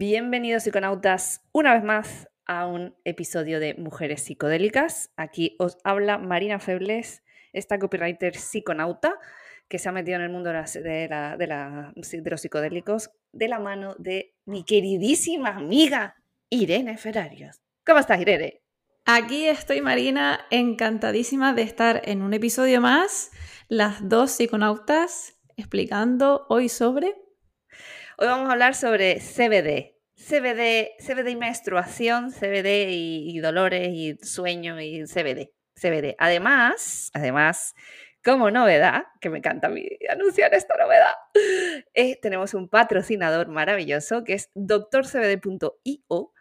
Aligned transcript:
Bienvenidos 0.00 0.62
psiconautas 0.62 1.42
una 1.50 1.74
vez 1.74 1.82
más 1.82 2.28
a 2.46 2.68
un 2.68 2.94
episodio 3.02 3.58
de 3.58 3.74
Mujeres 3.74 4.22
Psicodélicas. 4.22 5.10
Aquí 5.16 5.56
os 5.58 5.76
habla 5.82 6.18
Marina 6.18 6.60
Febles, 6.60 7.24
esta 7.52 7.80
copywriter 7.80 8.36
psiconauta 8.36 9.18
que 9.66 9.80
se 9.80 9.88
ha 9.88 9.92
metido 9.92 10.14
en 10.14 10.22
el 10.22 10.30
mundo 10.30 10.52
de, 10.52 12.30
los 12.30 12.40
psicodélicos 12.40 13.10
de 13.32 13.48
la 13.48 13.58
mano 13.58 13.96
de 13.98 14.36
mi 14.44 14.62
queridísima 14.62 15.48
amiga 15.48 16.14
Irene 16.48 16.96
Ferrarios. 16.96 17.60
¿Cómo 17.84 17.98
estás, 17.98 18.20
Irene? 18.20 18.62
Aquí 19.04 19.48
estoy, 19.48 19.80
Marina, 19.80 20.46
encantadísima 20.50 21.54
de 21.54 21.62
estar 21.62 22.02
en 22.04 22.22
un 22.22 22.34
episodio 22.34 22.80
más, 22.80 23.32
las 23.66 24.08
dos 24.08 24.30
psiconautas, 24.30 25.36
explicando 25.56 26.46
hoy 26.48 26.68
sobre 26.68 27.16
Hoy 28.20 28.26
vamos 28.26 28.48
a 28.48 28.52
hablar 28.54 28.74
sobre 28.74 29.20
CBD. 29.20 29.94
CBD, 30.16 30.96
CBD 30.98 31.28
y 31.28 31.36
menstruación, 31.36 32.32
CBD 32.32 32.88
y, 32.90 33.38
dolores 33.38 33.90
y 33.92 34.16
sueño 34.22 34.80
y 34.80 35.04
CBD. 35.04 35.52
CBD. 35.80 36.16
Además, 36.18 37.12
además, 37.14 37.76
como 38.24 38.50
novedad, 38.50 39.04
que 39.20 39.30
me 39.30 39.38
encanta 39.38 39.70
anunciar 40.10 40.52
esta 40.52 40.74
novedad, 40.76 41.12
eh, 41.94 42.18
tenemos 42.20 42.54
un 42.54 42.68
patrocinador 42.68 43.46
maravilloso 43.46 44.24
que 44.24 44.32
es 44.32 44.50
doctorcbd.io, 44.56 46.32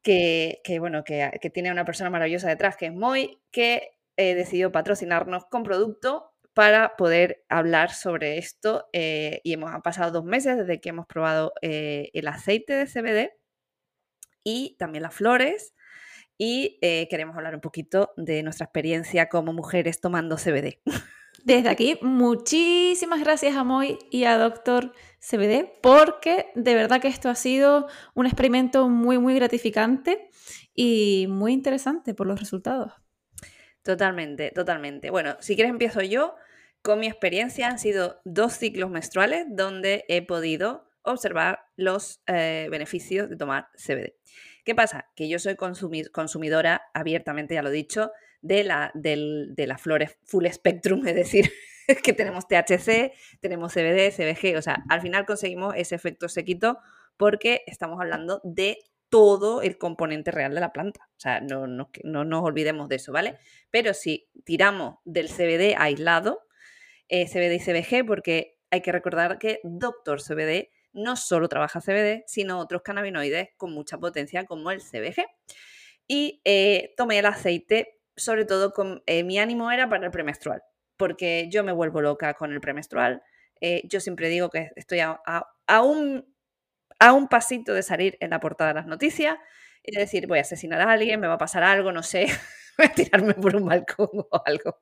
que, 0.00 0.60
que, 0.64 0.78
bueno, 0.78 1.04
que, 1.04 1.30
que, 1.42 1.50
tiene 1.50 1.70
una 1.70 1.84
persona 1.84 2.08
maravillosa 2.08 2.48
detrás, 2.48 2.78
que 2.78 2.86
es 2.86 2.94
Moy, 2.94 3.38
que 3.50 3.90
eh, 4.16 4.34
decidió 4.34 4.72
patrocinarnos 4.72 5.44
con 5.44 5.62
producto 5.62 6.32
para 6.56 6.96
poder 6.96 7.44
hablar 7.50 7.92
sobre 7.92 8.38
esto. 8.38 8.88
Eh, 8.94 9.42
y 9.44 9.52
hemos 9.52 9.70
pasado 9.82 10.10
dos 10.10 10.24
meses 10.24 10.56
desde 10.56 10.80
que 10.80 10.88
hemos 10.88 11.06
probado 11.06 11.52
eh, 11.60 12.08
el 12.14 12.26
aceite 12.28 12.72
de 12.72 12.86
CBD 12.86 13.30
y 14.42 14.74
también 14.78 15.02
las 15.02 15.12
flores. 15.12 15.74
Y 16.38 16.78
eh, 16.80 17.08
queremos 17.10 17.36
hablar 17.36 17.54
un 17.54 17.60
poquito 17.60 18.14
de 18.16 18.42
nuestra 18.42 18.64
experiencia 18.64 19.28
como 19.28 19.52
mujeres 19.52 20.00
tomando 20.00 20.38
CBD. 20.38 20.80
Desde 21.44 21.68
aquí, 21.68 21.98
muchísimas 22.00 23.20
gracias 23.20 23.54
a 23.54 23.62
Moy 23.62 23.98
y 24.10 24.24
a 24.24 24.38
Doctor 24.38 24.94
CBD, 25.20 25.70
porque 25.82 26.52
de 26.54 26.74
verdad 26.74 27.02
que 27.02 27.08
esto 27.08 27.28
ha 27.28 27.34
sido 27.34 27.86
un 28.14 28.24
experimento 28.24 28.88
muy, 28.88 29.18
muy 29.18 29.34
gratificante 29.34 30.30
y 30.74 31.26
muy 31.28 31.52
interesante 31.52 32.14
por 32.14 32.26
los 32.26 32.40
resultados. 32.40 32.94
Totalmente, 33.82 34.52
totalmente. 34.52 35.10
Bueno, 35.10 35.36
si 35.40 35.54
quieres 35.54 35.70
empiezo 35.70 36.00
yo. 36.00 36.34
Con 36.86 37.00
mi 37.00 37.08
experiencia 37.08 37.66
han 37.66 37.80
sido 37.80 38.20
dos 38.24 38.52
ciclos 38.52 38.90
menstruales 38.90 39.44
donde 39.50 40.04
he 40.06 40.24
podido 40.24 40.88
observar 41.02 41.64
los 41.74 42.22
eh, 42.28 42.68
beneficios 42.70 43.28
de 43.28 43.34
tomar 43.34 43.70
CBD. 43.74 44.14
¿Qué 44.64 44.76
pasa? 44.76 45.10
Que 45.16 45.28
yo 45.28 45.40
soy 45.40 45.56
consumidora 45.56 46.82
abiertamente, 46.94 47.54
ya 47.54 47.62
lo 47.62 47.70
he 47.70 47.72
dicho, 47.72 48.12
de, 48.40 48.62
la, 48.62 48.92
las 48.94 49.82
flores 49.82 50.16
full 50.22 50.46
spectrum, 50.46 51.04
es 51.08 51.16
decir, 51.16 51.50
que 52.04 52.12
tenemos 52.12 52.46
THC, 52.46 53.12
tenemos 53.40 53.72
CBD, 53.72 54.12
CBG, 54.12 54.56
o 54.56 54.62
sea, 54.62 54.84
al 54.88 55.00
final 55.00 55.26
conseguimos 55.26 55.74
ese 55.76 55.96
efecto 55.96 56.28
sequito 56.28 56.78
porque 57.16 57.64
estamos 57.66 58.00
hablando 58.00 58.40
de 58.44 58.78
todo 59.08 59.60
el 59.60 59.76
componente 59.76 60.30
real 60.30 60.54
de 60.54 60.60
la 60.60 60.72
planta. 60.72 61.08
O 61.16 61.20
sea, 61.20 61.40
no 61.40 61.66
nos 61.66 62.42
olvidemos 62.44 62.88
de 62.88 62.94
eso, 62.94 63.10
¿vale? 63.10 63.38
Pero 63.72 63.92
si 63.92 64.28
tiramos 64.44 64.98
del 65.04 65.28
CBD 65.28 65.74
aislado, 65.76 66.45
eh, 67.08 67.26
CBD 67.26 67.54
y 67.54 67.60
CBG, 67.60 68.06
porque 68.06 68.58
hay 68.70 68.80
que 68.82 68.92
recordar 68.92 69.38
que 69.38 69.60
Doctor 69.62 70.20
CBD 70.20 70.70
no 70.92 71.16
solo 71.16 71.48
trabaja 71.48 71.80
CBD, 71.80 72.24
sino 72.26 72.58
otros 72.58 72.82
cannabinoides 72.82 73.50
con 73.56 73.72
mucha 73.72 73.98
potencia 73.98 74.44
como 74.44 74.70
el 74.70 74.80
CBG. 74.80 75.26
Y 76.08 76.40
eh, 76.44 76.94
tomé 76.96 77.18
el 77.18 77.26
aceite, 77.26 77.98
sobre 78.16 78.44
todo 78.44 78.72
con 78.72 79.02
eh, 79.06 79.24
mi 79.24 79.38
ánimo 79.38 79.70
era 79.70 79.88
para 79.88 80.06
el 80.06 80.12
premenstrual, 80.12 80.62
porque 80.96 81.48
yo 81.50 81.64
me 81.64 81.72
vuelvo 81.72 82.00
loca 82.00 82.34
con 82.34 82.52
el 82.52 82.60
premenstrual. 82.60 83.22
yo 83.84 84.00
siempre 84.00 84.28
digo 84.28 84.50
que 84.50 84.70
estoy 84.76 85.00
a, 85.00 85.20
un, 85.82 86.26
a 86.98 87.12
un 87.12 87.28
pasito 87.28 87.74
de 87.74 87.82
salir 87.82 88.16
en 88.20 88.30
la 88.30 88.40
portada 88.40 88.70
de 88.70 88.74
las 88.74 88.86
noticias 88.86 89.36
y 89.82 89.92
de 89.92 90.00
decir, 90.00 90.26
voy 90.26 90.38
a 90.38 90.42
asesinar 90.42 90.80
a 90.80 90.92
alguien, 90.92 91.20
me 91.20 91.28
va 91.28 91.34
a 91.34 91.38
pasar 91.38 91.62
algo, 91.62 91.92
no 91.92 92.02
sé, 92.02 92.26
voy 92.78 92.86
a 92.86 92.92
tirarme 92.92 93.34
por 93.34 93.56
un 93.56 93.66
balcón 93.66 94.08
o 94.12 94.42
algo. 94.44 94.80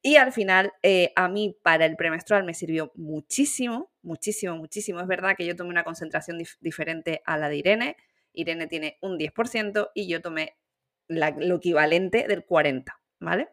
Y 0.00 0.16
al 0.16 0.32
final, 0.32 0.72
eh, 0.82 1.12
a 1.16 1.28
mí 1.28 1.56
para 1.62 1.84
el 1.84 1.96
premenstrual 1.96 2.44
me 2.44 2.54
sirvió 2.54 2.92
muchísimo, 2.94 3.90
muchísimo, 4.02 4.56
muchísimo. 4.56 5.00
Es 5.00 5.06
verdad 5.06 5.34
que 5.36 5.46
yo 5.46 5.56
tomé 5.56 5.70
una 5.70 5.84
concentración 5.84 6.38
diferente 6.60 7.22
a 7.24 7.36
la 7.36 7.48
de 7.48 7.56
Irene. 7.56 7.96
Irene 8.32 8.68
tiene 8.68 8.98
un 9.02 9.18
10% 9.18 9.90
y 9.94 10.08
yo 10.08 10.22
tomé 10.22 10.56
lo 11.08 11.56
equivalente 11.56 12.26
del 12.28 12.46
40%, 12.46 12.84
¿vale? 13.18 13.48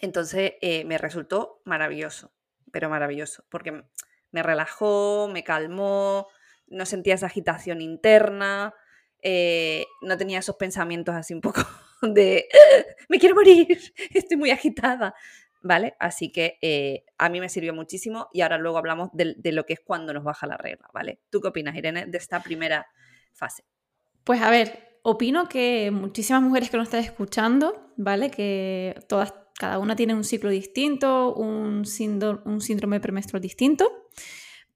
Entonces 0.00 0.52
eh, 0.60 0.84
me 0.84 0.98
resultó 0.98 1.60
maravilloso, 1.64 2.32
pero 2.70 2.88
maravilloso, 2.88 3.44
porque 3.48 3.82
me 4.30 4.42
relajó, 4.42 5.28
me 5.32 5.42
calmó, 5.42 6.28
no 6.66 6.86
sentía 6.86 7.14
esa 7.14 7.26
agitación 7.26 7.80
interna, 7.80 8.74
eh, 9.22 9.86
no 10.02 10.16
tenía 10.16 10.38
esos 10.38 10.56
pensamientos 10.56 11.14
así 11.14 11.34
un 11.34 11.40
poco 11.40 11.62
de 12.02 12.48
me 13.08 13.18
quiero 13.18 13.34
morir, 13.34 13.78
estoy 14.14 14.36
muy 14.36 14.50
agitada. 14.50 15.14
¿Vale? 15.62 15.94
Así 15.98 16.30
que 16.30 16.58
eh, 16.62 17.04
a 17.18 17.28
mí 17.28 17.40
me 17.40 17.48
sirvió 17.48 17.74
muchísimo 17.74 18.28
y 18.32 18.42
ahora 18.42 18.58
luego 18.58 18.78
hablamos 18.78 19.10
de, 19.12 19.36
lo 19.52 19.66
que 19.66 19.74
es 19.74 19.80
cuando 19.80 20.12
nos 20.12 20.24
baja 20.24 20.46
la 20.46 20.56
regla, 20.56 20.88
¿vale? 20.92 21.20
¿Tú 21.30 21.40
qué 21.40 21.48
opinas, 21.48 21.76
Irene, 21.76 22.06
de 22.06 22.18
esta 22.18 22.42
primera 22.42 22.86
fase? 23.32 23.64
Pues 24.24 24.42
a 24.42 24.50
ver, 24.50 24.98
opino 25.02 25.48
que 25.48 25.90
muchísimas 25.90 26.42
mujeres 26.42 26.70
que 26.70 26.76
nos 26.76 26.86
están 26.86 27.04
escuchando, 27.04 27.92
¿vale? 27.96 28.30
Que 28.30 28.94
todas, 29.08 29.34
cada 29.58 29.78
una 29.78 29.96
tiene 29.96 30.14
un 30.14 30.24
ciclo 30.24 30.50
distinto, 30.50 31.34
un, 31.34 31.84
síndrome, 31.84 32.40
un 32.44 32.60
síndrome 32.60 33.00
premenstrual 33.00 33.40
distinto, 33.40 34.08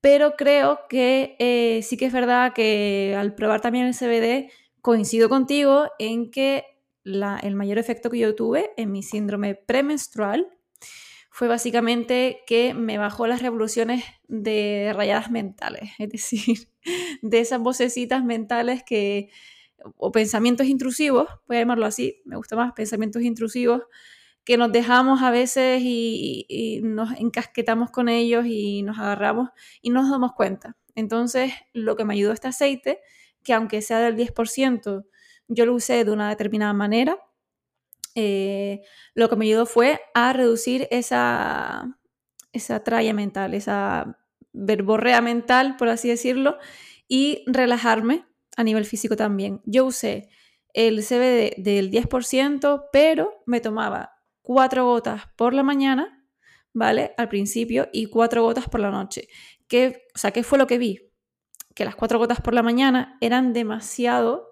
pero 0.01 0.35
creo 0.37 0.81
que 0.89 1.37
eh, 1.39 1.81
sí 1.83 1.97
que 1.97 2.07
es 2.07 2.13
verdad 2.13 2.53
que 2.53 3.15
al 3.17 3.35
probar 3.35 3.61
también 3.61 3.87
el 3.87 3.95
CBD, 3.95 4.51
coincido 4.81 5.29
contigo 5.29 5.87
en 5.99 6.31
que 6.31 6.65
el 7.05 7.55
mayor 7.55 7.79
efecto 7.79 8.11
que 8.11 8.19
yo 8.19 8.35
tuve 8.35 8.73
en 8.77 8.93
mi 8.93 9.03
síndrome 9.03 9.55
premenstrual 9.55 10.49
fue 11.33 11.49
básicamente 11.49 12.43
que 12.47 12.75
me 12.75 12.99
bajó 12.99 13.27
las 13.27 13.41
revoluciones 13.41 14.05
de 14.29 14.93
rayadas 14.95 15.31
mentales, 15.31 15.91
es 15.99 16.11
decir, 16.11 16.69
de 17.23 17.41
esas 17.41 17.59
vocecitas 17.61 18.23
mentales 18.23 18.83
que, 18.85 19.31
o 19.97 20.13
pensamientos 20.13 20.67
intrusivos, 20.67 21.29
voy 21.49 21.57
a 21.57 21.61
llamarlo 21.61 21.87
así, 21.87 22.21
me 22.27 22.37
gusta 22.37 22.55
más, 22.55 22.75
pensamientos 22.75 23.23
intrusivos, 23.23 23.83
que 24.45 24.59
nos 24.59 24.73
dejamos 24.73 25.23
a 25.23 25.31
veces 25.31 25.81
y, 25.83 26.81
nos 26.83 27.13
encasquetamos 27.19 27.91
con 27.91 28.09
ellos 28.09 28.45
y 28.47 28.83
nos 28.83 28.99
agarramos 28.99 29.51
y 29.81 29.91
no 29.91 30.03
nos 30.03 30.11
damos 30.11 30.33
cuenta. 30.33 30.77
Entonces, 30.95 31.53
lo 31.73 31.97
que 31.97 32.05
me 32.05 32.13
ayudó 32.13 32.33
este 32.33 32.49
aceite, 32.49 33.01
que 33.43 33.55
aunque 33.55 33.81
sea 33.81 34.01
del 34.01 34.17
10%, 34.17 35.07
yo 35.49 35.67
lo 35.67 35.75
usé 35.75 36.05
de 36.05 36.11
una 36.11 36.29
determinada 36.29 36.73
manera, 36.73 37.19
eh, 38.15 38.83
lo 39.15 39.29
que 39.29 39.37
me 39.37 39.47
ayudó 39.47 39.67
fue 39.67 40.01
a 40.15 40.33
reducir 40.33 40.89
esa, 40.91 41.99
esa 42.53 42.85
tralla 42.85 43.15
mental, 43.15 43.55
esa 43.55 44.19
verborrea 44.53 45.21
mental, 45.21 45.77
por 45.77 45.89
así 45.89 46.09
decirlo, 46.09 46.59
y 47.09 47.45
relajarme 47.47 48.27
a 48.57 48.65
nivel 48.65 48.85
físico 48.85 49.17
también. 49.17 49.61
Yo 49.65 49.87
usé 49.87 50.29
el 50.75 51.03
CBD 51.03 51.55
del 51.59 51.91
10%, 51.91 52.85
pero 52.93 53.43
me 53.47 53.61
tomaba 53.61 54.13
cuatro 54.43 54.85
gotas 54.85 55.23
por 55.37 55.55
la 55.55 55.63
mañana, 55.63 56.27
¿vale? 56.73 57.15
Al 57.17 57.29
principio, 57.29 57.89
y 57.93 58.07
cuatro 58.07 58.43
gotas 58.43 58.69
por 58.69 58.81
la 58.81 58.91
noche. 58.91 59.29
¿Qué, 59.69 60.07
o 60.15 60.19
sea, 60.19 60.31
¿qué 60.31 60.43
fue 60.43 60.59
lo 60.59 60.67
que 60.67 60.79
vi? 60.79 61.11
Que 61.75 61.85
las 61.85 61.97
cuatro 61.97 62.19
gotas 62.19 62.41
por 62.41 62.55
la 62.55 62.63
mañana 62.63 63.17
eran 63.21 63.53
demasiado 63.53 64.52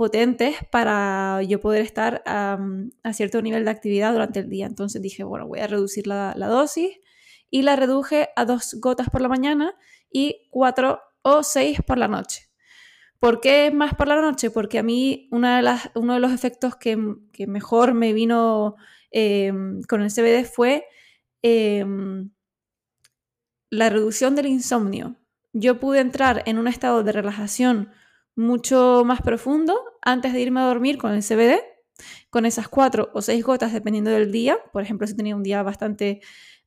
potentes 0.00 0.56
para 0.70 1.42
yo 1.42 1.60
poder 1.60 1.82
estar 1.82 2.22
a 2.24 3.12
cierto 3.12 3.42
nivel 3.42 3.66
de 3.66 3.70
actividad 3.70 4.14
durante 4.14 4.40
el 4.40 4.48
día. 4.48 4.64
Entonces 4.64 5.02
dije, 5.02 5.24
bueno, 5.24 5.46
voy 5.46 5.58
a 5.58 5.66
reducir 5.66 6.06
la, 6.06 6.32
dosis 6.38 6.88
y 7.50 7.60
la 7.60 7.76
reduje 7.76 8.30
a 8.34 8.46
dos 8.46 8.78
gotas 8.80 9.10
por 9.10 9.20
la 9.20 9.28
mañana 9.28 9.74
y 10.10 10.48
cuatro 10.48 11.02
o 11.20 11.42
seis 11.42 11.82
por 11.86 11.98
la 11.98 12.08
noche. 12.08 12.48
¿Por 13.18 13.42
qué 13.42 13.70
más 13.70 13.94
por 13.94 14.08
la 14.08 14.18
noche? 14.18 14.50
Porque 14.50 14.78
a 14.78 14.82
mí 14.82 15.28
una 15.32 15.56
de 15.56 15.62
las, 15.64 15.90
uno 15.94 16.14
de 16.14 16.20
los 16.20 16.32
efectos 16.32 16.76
que, 16.76 16.96
mejor 17.46 17.92
me 17.92 18.14
vino 18.14 18.76
em, 19.10 19.82
con 19.82 20.00
el 20.00 20.10
CBD 20.10 20.46
fue 20.46 20.86
em, 21.42 22.30
la 23.68 23.90
reducción 23.90 24.34
del 24.34 24.46
insomnio. 24.46 25.16
Yo 25.52 25.78
pude 25.78 26.00
entrar 26.00 26.42
en 26.46 26.56
un 26.56 26.68
estado 26.68 27.02
de 27.02 27.12
relajación 27.12 27.90
mucho 28.34 29.02
más 29.04 29.20
profundo 29.20 29.89
antes 30.02 30.32
de 30.32 30.40
irme 30.40 30.60
a 30.60 30.64
dormir 30.64 30.98
con 30.98 31.12
el 31.12 31.22
CBD, 31.22 31.60
con 32.30 32.46
esas 32.46 32.68
cuatro 32.68 33.10
o 33.14 33.22
seis 33.22 33.44
gotas 33.44 33.72
dependiendo 33.72 34.10
del 34.10 34.32
día. 34.32 34.58
Por 34.72 34.82
ejemplo, 34.82 35.06
si 35.06 35.14
tenía 35.14 35.36
un 35.36 35.42
día 35.42 35.62
bastante 35.62 36.20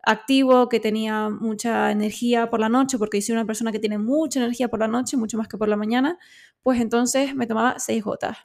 activo, 0.04 0.70
que 0.70 0.80
tenía 0.80 1.30
mucha 1.30 1.92
energía 1.92 2.50
por 2.50 2.60
la 2.60 2.70
noche, 2.70 2.98
porque 2.98 3.22
soy 3.22 3.34
una 3.34 3.46
persona 3.46 3.72
que 3.72 3.80
tiene 3.80 3.98
mucha 3.98 4.40
energía 4.40 4.68
por 4.68 4.80
la 4.80 4.88
noche, 4.88 5.18
mucho 5.18 5.38
más 5.38 5.48
que 5.48 5.58
por 5.58 5.70
la 5.70 5.78
mañana, 5.78 6.20
pues 6.62 6.82
entonces 6.82 7.36
me 7.36 7.48
tomaba 7.48 7.80
seis 7.80 8.04
gotas. 8.04 8.38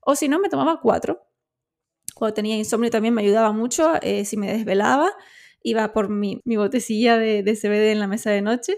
O 0.00 0.14
si 0.14 0.28
no, 0.28 0.38
me 0.38 0.48
tomaba 0.48 0.80
cuatro. 0.80 1.26
Cuando 2.14 2.34
tenía 2.34 2.56
insomnio 2.56 2.90
también 2.90 3.14
me 3.14 3.22
ayudaba 3.22 3.52
mucho, 3.52 3.94
eh, 4.02 4.24
si 4.24 4.36
me 4.36 4.52
desvelaba, 4.52 5.12
iba 5.62 5.92
por 5.92 6.08
mi, 6.08 6.42
botecilla 6.44 7.16
de, 7.16 7.42
de 7.42 7.56
CBD 7.56 7.92
en 7.92 8.00
la 8.00 8.06
mesa 8.06 8.30
de 8.30 8.42
noche 8.42 8.76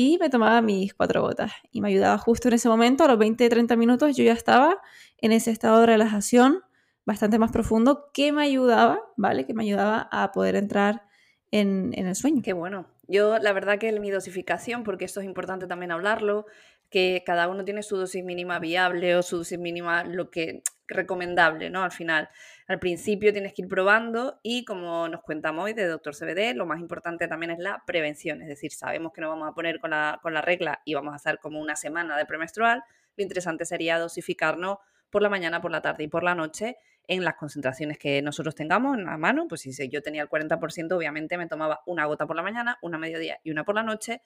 y 0.00 0.16
me 0.18 0.30
tomaba 0.30 0.62
mis 0.62 0.94
cuatro 0.94 1.20
gotas. 1.20 1.52
Y 1.70 1.82
me 1.82 1.88
ayudaba 1.88 2.16
justo 2.16 2.48
en 2.48 2.54
ese 2.54 2.70
momento, 2.70 3.04
a 3.04 3.08
los 3.08 3.18
20-30 3.18 3.76
minutos 3.76 4.16
yo 4.16 4.24
ya 4.24 4.32
estaba 4.32 4.80
en 5.18 5.32
ese 5.32 5.50
estado 5.50 5.80
de 5.80 5.86
relajación 5.86 6.62
bastante 7.04 7.38
más 7.38 7.52
profundo 7.52 8.10
que 8.14 8.32
me 8.32 8.42
ayudaba, 8.42 8.98
¿vale? 9.18 9.44
Que 9.44 9.52
me 9.52 9.62
ayudaba 9.62 10.08
a 10.10 10.32
poder 10.32 10.56
entrar 10.56 11.02
en, 11.50 11.92
el 11.92 12.14
sueño. 12.14 12.40
Qué 12.42 12.54
bueno. 12.54 12.86
Yo 13.08 13.38
la 13.40 13.52
verdad 13.52 13.78
que 13.78 13.92
mi 14.00 14.10
dosificación, 14.10 14.84
porque 14.84 15.04
esto 15.04 15.20
es 15.20 15.26
importante 15.26 15.66
también 15.66 15.92
hablarlo, 15.92 16.46
que 16.88 17.22
cada 17.26 17.48
uno 17.48 17.62
tiene 17.66 17.82
su 17.82 17.98
dosis 17.98 18.24
mínima 18.24 18.58
viable 18.58 19.16
o 19.16 19.22
su 19.22 19.36
dosis 19.36 19.58
mínima 19.58 20.04
lo 20.04 20.30
que 20.30 20.62
recomendable, 20.88 21.68
¿no? 21.68 21.82
Al 21.82 21.92
final, 21.92 22.30
al 22.70 22.78
principio 22.78 23.32
tienes 23.32 23.52
que 23.52 23.62
ir 23.62 23.68
probando 23.68 24.38
y 24.44 24.64
como 24.64 25.08
nos 25.08 25.22
cuenta 25.22 25.50
hoy 25.50 25.72
de 25.72 25.88
Doctor 25.88 26.14
CBD, 26.14 26.54
lo 26.54 26.66
más 26.66 26.78
importante 26.78 27.26
también 27.26 27.50
es 27.50 27.58
la 27.58 27.82
prevención, 27.84 28.42
es 28.42 28.46
decir, 28.46 28.70
sabemos 28.70 29.12
que 29.12 29.20
nos 29.20 29.30
vamos 29.30 29.48
a 29.48 29.54
poner 29.54 29.80
con 29.80 29.90
la, 29.90 30.20
con 30.22 30.34
la 30.34 30.40
regla 30.40 30.80
y 30.84 30.94
vamos 30.94 31.12
a 31.12 31.16
hacer 31.16 31.40
como 31.40 31.58
una 31.58 31.74
semana 31.74 32.16
de 32.16 32.26
premenstrual, 32.26 32.84
lo 33.16 33.22
interesante 33.24 33.64
sería 33.64 33.98
dosificarnos 33.98 34.78
por 35.10 35.20
la 35.20 35.28
mañana, 35.28 35.60
por 35.60 35.72
la 35.72 35.82
tarde 35.82 36.04
y 36.04 36.06
por 36.06 36.22
la 36.22 36.36
noche 36.36 36.76
en 37.08 37.24
las 37.24 37.34
concentraciones 37.34 37.98
que 37.98 38.22
nosotros 38.22 38.54
tengamos 38.54 38.96
en 38.96 39.04
la 39.04 39.16
mano. 39.16 39.48
Pues 39.48 39.62
si 39.62 39.88
yo 39.88 40.00
tenía 40.00 40.22
el 40.22 40.28
40%, 40.28 40.92
obviamente 40.92 41.36
me 41.38 41.48
tomaba 41.48 41.80
una 41.86 42.04
gota 42.04 42.28
por 42.28 42.36
la 42.36 42.42
mañana, 42.42 42.78
una 42.82 42.98
mediodía 42.98 43.40
y 43.42 43.50
una 43.50 43.64
por 43.64 43.74
la 43.74 43.82
noche, 43.82 44.22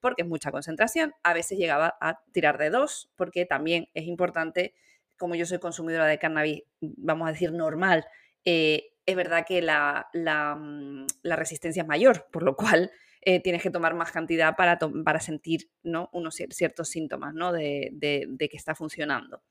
porque 0.00 0.20
es 0.20 0.28
mucha 0.28 0.50
concentración. 0.52 1.14
A 1.22 1.32
veces 1.32 1.56
llegaba 1.56 1.96
a 1.98 2.20
tirar 2.32 2.58
de 2.58 2.68
dos, 2.68 3.10
porque 3.16 3.46
también 3.46 3.88
es 3.94 4.04
importante, 4.04 4.74
como 5.18 5.34
yo 5.34 5.46
soy 5.46 5.58
consumidora 5.58 6.06
de 6.06 6.18
cannabis, 6.18 6.62
vamos 6.80 7.28
a 7.28 7.32
decir 7.32 7.52
normal, 7.52 8.06
eh, 8.44 8.90
es 9.06 9.16
verdad 9.16 9.44
que 9.46 9.62
la, 9.62 10.08
mm, 10.12 11.06
la, 11.22 11.36
resistencia 11.36 11.82
es 11.82 11.88
mayor, 11.88 12.26
por 12.32 12.42
lo 12.42 12.56
cual 12.56 12.90
eh, 13.22 13.40
tienes 13.40 13.62
que 13.62 13.70
tomar 13.70 13.94
más 13.94 14.12
cantidad 14.12 14.56
para, 14.56 14.78
para 14.78 15.20
sentir 15.20 15.70
¿no? 15.82 16.10
unos 16.12 16.34
ciertos 16.50 16.88
síntomas 16.88 17.34
¿no? 17.34 17.52
de, 17.52 17.90
de 17.92 18.48
que 18.48 18.56
está 18.56 18.74
funcionando. 18.74 19.42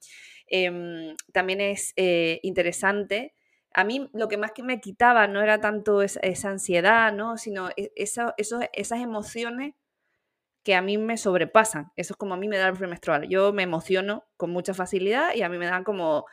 Em, 0.48 1.16
también 1.32 1.62
es 1.62 1.94
eh, 1.96 2.40
interesante. 2.44 3.34
A 3.74 3.84
mí 3.84 4.10
lo 4.14 4.28
que 4.28 4.38
más 4.38 4.52
que 4.52 4.64
me 4.64 4.80
quitaba 4.80 5.28
no 5.28 5.42
era 5.42 5.60
tanto 5.60 6.02
esa, 6.02 6.50
ansiedad, 6.50 7.12
¿no? 7.14 7.38
sino 7.38 7.70
e, 7.76 7.92
esas 7.96 9.00
emociones 9.00 9.74
que 10.66 10.74
a 10.76 10.82
mí 10.82 10.98
me 10.98 11.16
sobrepasan. 11.16 11.92
Eso 11.96 12.14
es 12.14 12.18
como 12.18 12.34
a 12.34 12.38
mí 12.38 12.48
me 12.48 12.58
da 12.58 12.68
el 12.68 12.74
premenstrual. 12.74 13.30
Yo 13.30 13.54
me 13.54 13.62
emociono 13.62 14.26
con 14.36 14.50
mucha 14.50 14.74
facilidad 14.74 15.36
y 15.36 15.44
a 15.44 15.48
mí 15.48 15.60
me 15.60 15.68
dan 15.68 15.84
como, 15.84 16.26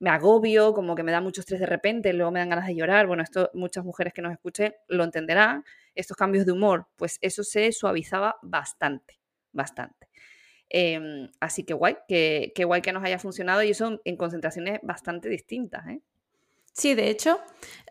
me 0.00 0.10
agobio, 0.10 0.74
como 0.74 0.96
que 0.96 1.04
me 1.04 1.12
da 1.12 1.20
mucho 1.20 1.40
estrés 1.40 1.60
de 1.60 1.66
repente, 1.66 2.12
luego 2.12 2.32
me 2.32 2.40
dan 2.40 2.48
ganas 2.48 2.66
de 2.66 2.74
llorar. 2.74 3.06
Bueno, 3.06 3.22
esto 3.22 3.48
muchas 3.54 3.84
mujeres 3.84 4.12
que 4.12 4.22
nos 4.22 4.32
escuchen 4.32 4.74
lo 4.88 5.04
entenderán. 5.04 5.64
Estos 5.94 6.16
cambios 6.16 6.44
de 6.46 6.52
humor, 6.52 6.88
pues 6.96 7.18
eso 7.22 7.44
se 7.44 7.70
suavizaba 7.70 8.36
bastante, 8.42 9.20
bastante. 9.52 10.08
Em, 10.68 11.30
así 11.38 11.62
que 11.62 11.72
guay, 11.72 11.96
que, 12.08 12.52
guay 12.64 12.82
que 12.82 12.92
nos 12.92 13.04
haya 13.04 13.20
funcionado 13.20 13.62
y 13.62 13.70
eso 13.70 14.00
en 14.04 14.16
concentraciones 14.16 14.80
bastante 14.82 15.28
distintas. 15.28 15.86
¿eh? 15.86 16.00
Sí, 16.76 16.94
de 16.94 17.08
hecho, 17.08 17.40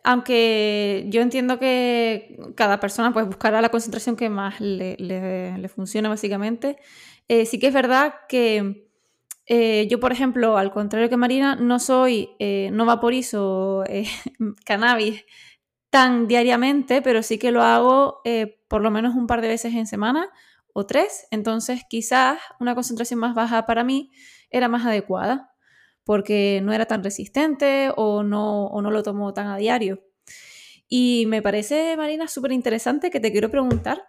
aunque 0.04 1.06
yo 1.08 1.20
entiendo 1.20 1.58
que 1.58 2.38
cada 2.54 2.78
persona 2.78 3.12
pues, 3.12 3.26
buscará 3.26 3.60
la 3.60 3.70
concentración 3.70 4.14
que 4.14 4.30
más 4.30 4.60
le, 4.60 4.96
le, 4.98 5.68
funcione 5.68 6.08
básicamente, 6.08 6.78
eh, 7.26 7.46
sí 7.46 7.58
que 7.58 7.66
es 7.66 7.74
verdad 7.74 8.14
que 8.28 8.88
eh, 9.46 9.88
yo, 9.90 9.98
por 9.98 10.12
ejemplo, 10.12 10.56
al 10.56 10.70
contrario 10.70 11.08
que 11.08 11.16
Marina, 11.16 11.56
no 11.56 11.80
soy, 11.80 12.30
no 12.70 12.86
vaporizo 12.86 13.82
cannabis 14.64 15.24
tan 15.90 16.28
diariamente, 16.28 17.02
pero 17.02 17.24
sí 17.24 17.38
que 17.38 17.50
lo 17.50 17.62
hago 17.62 18.22
por 18.68 18.82
lo 18.82 18.92
menos 18.92 19.16
un 19.16 19.26
par 19.26 19.40
de 19.40 19.48
veces 19.48 19.74
en 19.74 19.88
semana 19.88 20.28
o 20.72 20.86
tres, 20.86 21.26
entonces 21.32 21.82
quizás 21.88 22.38
una 22.60 22.76
concentración 22.76 23.18
más 23.18 23.34
baja 23.34 23.66
para 23.66 23.82
mí 23.82 24.12
era 24.50 24.68
más 24.68 24.86
adecuada 24.86 25.55
porque 26.06 26.60
no 26.62 26.72
era 26.72 26.86
tan 26.86 27.02
resistente 27.02 27.90
o 27.96 28.22
no, 28.22 28.70
no 28.70 28.90
lo 28.92 29.02
tomo 29.02 29.34
tan 29.34 29.48
a 29.48 29.56
diario. 29.56 30.04
Y 30.88 31.24
me 31.26 31.42
parece, 31.42 31.96
Marina, 31.96 32.28
súper 32.28 32.52
interesante 32.52 33.10
que 33.10 33.18
te 33.18 33.32
quiero 33.32 33.50
preguntar, 33.50 34.04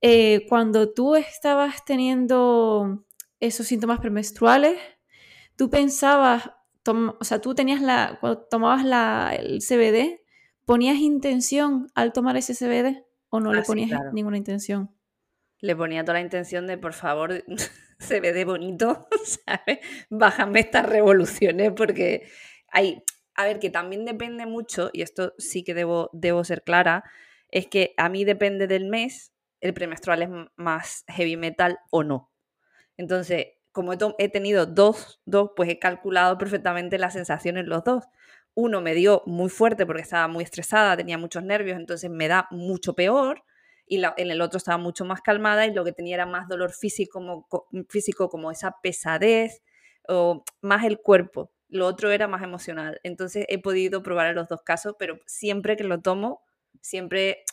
eh, 0.00 0.46
cuando 0.48 0.92
tú 0.92 1.16
estabas 1.16 1.84
teniendo 1.84 3.04
esos 3.40 3.66
síntomas 3.66 3.98
premenstruales, 3.98 4.78
tú 5.56 5.68
pensabas, 5.70 6.52
o 6.86 7.24
sea, 7.24 7.40
tú 7.40 7.56
tenías 7.56 7.82
la, 7.82 8.18
cuando 8.20 8.42
tomabas 8.42 8.84
la, 8.84 9.34
el 9.36 9.60
CBD, 9.60 10.20
¿ponías 10.64 10.98
intención 10.98 11.88
al 11.96 12.12
tomar 12.12 12.36
ese 12.36 12.54
CBD 12.54 13.04
o 13.30 13.40
no 13.40 13.52
le 13.52 13.60
ah, 13.60 13.64
ponías 13.66 14.00
ninguna 14.12 14.36
intención? 14.36 14.94
le 15.64 15.74
ponía 15.74 16.04
toda 16.04 16.14
la 16.14 16.20
intención 16.20 16.66
de, 16.66 16.76
por 16.76 16.92
favor, 16.92 17.42
se 17.98 18.20
ve 18.20 18.32
de 18.32 18.44
bonito, 18.44 19.08
¿sabes? 19.24 19.78
Bájame 20.10 20.60
estas 20.60 20.86
revoluciones 20.86 21.72
porque 21.72 22.28
hay, 22.68 23.02
a 23.34 23.44
ver, 23.44 23.58
que 23.58 23.70
también 23.70 24.04
depende 24.04 24.46
mucho, 24.46 24.90
y 24.92 25.02
esto 25.02 25.34
sí 25.38 25.64
que 25.64 25.74
debo, 25.74 26.10
debo 26.12 26.44
ser 26.44 26.62
clara, 26.62 27.04
es 27.50 27.66
que 27.66 27.94
a 27.96 28.08
mí 28.08 28.24
depende 28.24 28.66
del 28.66 28.86
mes, 28.86 29.32
el 29.60 29.74
premenstrual 29.74 30.22
es 30.22 30.28
más 30.56 31.04
heavy 31.08 31.36
metal 31.36 31.78
o 31.90 32.02
no. 32.02 32.30
Entonces, 32.96 33.46
como 33.72 33.92
he, 33.92 34.28
tenido 34.28 34.66
dos, 34.66 35.20
dos, 35.24 35.50
pues 35.56 35.68
he 35.68 35.78
calculado 35.78 36.38
perfectamente 36.38 36.98
las 36.98 37.12
sensaciones 37.14 37.66
los 37.66 37.82
dos. 37.82 38.04
Uno 38.54 38.80
me 38.80 38.94
dio 38.94 39.22
muy 39.26 39.50
fuerte 39.50 39.84
porque 39.84 40.02
estaba 40.02 40.28
muy 40.28 40.44
estresada, 40.44 40.96
tenía 40.96 41.18
muchos 41.18 41.42
nervios, 41.42 41.76
entonces 41.76 42.08
me 42.08 42.28
da 42.28 42.46
mucho 42.50 42.94
peor 42.94 43.42
y 43.86 44.02
en 44.16 44.30
el 44.30 44.40
otro 44.40 44.58
estaba 44.58 44.78
mucho 44.78 45.04
más 45.04 45.20
calmada 45.20 45.66
y 45.66 45.72
lo 45.72 45.84
que 45.84 45.92
tenía 45.92 46.14
era 46.14 46.26
más 46.26 46.48
dolor 46.48 46.72
físico 46.72 47.12
como, 47.12 47.46
físico 47.88 48.28
como 48.28 48.50
esa 48.50 48.76
pesadez 48.82 49.62
o 50.08 50.44
más 50.62 50.84
el 50.84 51.00
cuerpo. 51.00 51.50
Lo 51.68 51.86
otro 51.86 52.10
era 52.10 52.28
más 52.28 52.42
emocional. 52.42 53.00
Entonces 53.02 53.46
he 53.48 53.60
podido 53.60 54.02
probar 54.02 54.28
en 54.28 54.36
los 54.36 54.48
dos 54.48 54.62
casos, 54.62 54.94
pero 54.98 55.18
siempre 55.26 55.76
que 55.76 55.84
lo 55.84 56.00
tomo, 56.00 56.42
siempre 56.80 57.44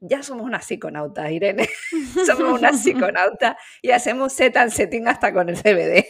ya 0.00 0.22
somos 0.22 0.46
unas 0.46 0.64
psiconautas, 0.64 1.30
Irene. 1.30 1.68
somos 2.26 2.58
unas 2.58 2.82
psiconautas 2.82 3.56
y 3.82 3.90
hacemos 3.90 4.32
set 4.32 4.56
and 4.56 4.70
setting 4.70 5.06
hasta 5.08 5.32
con 5.32 5.48
el 5.48 5.56
CBD. 5.56 6.06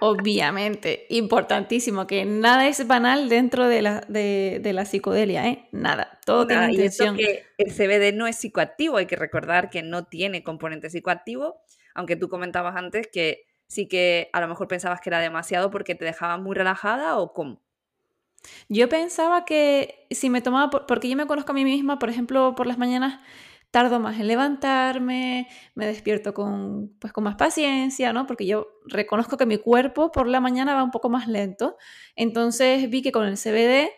Obviamente, 0.00 1.06
importantísimo, 1.10 2.06
que 2.06 2.24
nada 2.24 2.66
es 2.66 2.86
banal 2.86 3.28
dentro 3.28 3.68
de 3.68 3.82
la, 3.82 4.00
de, 4.08 4.70
la 4.72 4.86
psicodelia, 4.86 5.46
¿eh? 5.46 5.68
Nada, 5.72 6.18
todo 6.24 6.46
tiene 6.46 6.72
intención. 6.72 7.20
Y 7.20 7.24
que 7.24 7.44
el 7.58 7.70
CBD 7.70 8.16
no 8.16 8.26
es 8.26 8.36
psicoactivo, 8.36 8.96
hay 8.96 9.06
que 9.06 9.16
recordar 9.16 9.68
que 9.68 9.82
no 9.82 10.04
tiene 10.04 10.42
componente 10.42 10.88
psicoactivo, 10.88 11.60
aunque 11.94 12.16
tú 12.16 12.30
comentabas 12.30 12.76
antes 12.76 13.08
que 13.12 13.44
sí 13.68 13.88
que 13.88 14.30
a 14.32 14.40
lo 14.40 14.48
mejor 14.48 14.68
pensabas 14.68 15.02
que 15.02 15.10
era 15.10 15.20
demasiado 15.20 15.70
porque 15.70 15.94
te 15.94 16.06
dejaba 16.06 16.38
muy 16.38 16.56
relajada 16.56 17.18
o 17.18 17.34
cómo. 17.34 17.60
Yo 18.70 18.88
pensaba 18.88 19.44
que 19.44 20.06
si 20.10 20.30
me 20.30 20.40
tomaba, 20.40 20.86
porque 20.86 21.10
yo 21.10 21.16
me 21.16 21.26
conozco 21.26 21.52
a 21.52 21.54
mí 21.54 21.64
misma, 21.64 21.98
por 21.98 22.08
ejemplo, 22.08 22.54
por 22.54 22.66
las 22.66 22.78
mañanas 22.78 23.20
tardo 23.70 24.00
más 24.00 24.18
en 24.18 24.26
levantarme, 24.26 25.48
me 25.74 25.86
despierto 25.86 26.34
con, 26.34 26.96
pues, 26.98 27.12
con 27.12 27.24
más 27.24 27.36
paciencia, 27.36 28.12
¿no? 28.12 28.26
Porque 28.26 28.46
yo 28.46 28.68
reconozco 28.86 29.36
que 29.36 29.46
mi 29.46 29.58
cuerpo 29.58 30.10
por 30.10 30.26
la 30.26 30.40
mañana 30.40 30.74
va 30.74 30.82
un 30.82 30.90
poco 30.90 31.08
más 31.08 31.28
lento. 31.28 31.76
Entonces 32.16 32.90
vi 32.90 33.02
que 33.02 33.12
con 33.12 33.26
el 33.26 33.36
CBD 33.36 33.90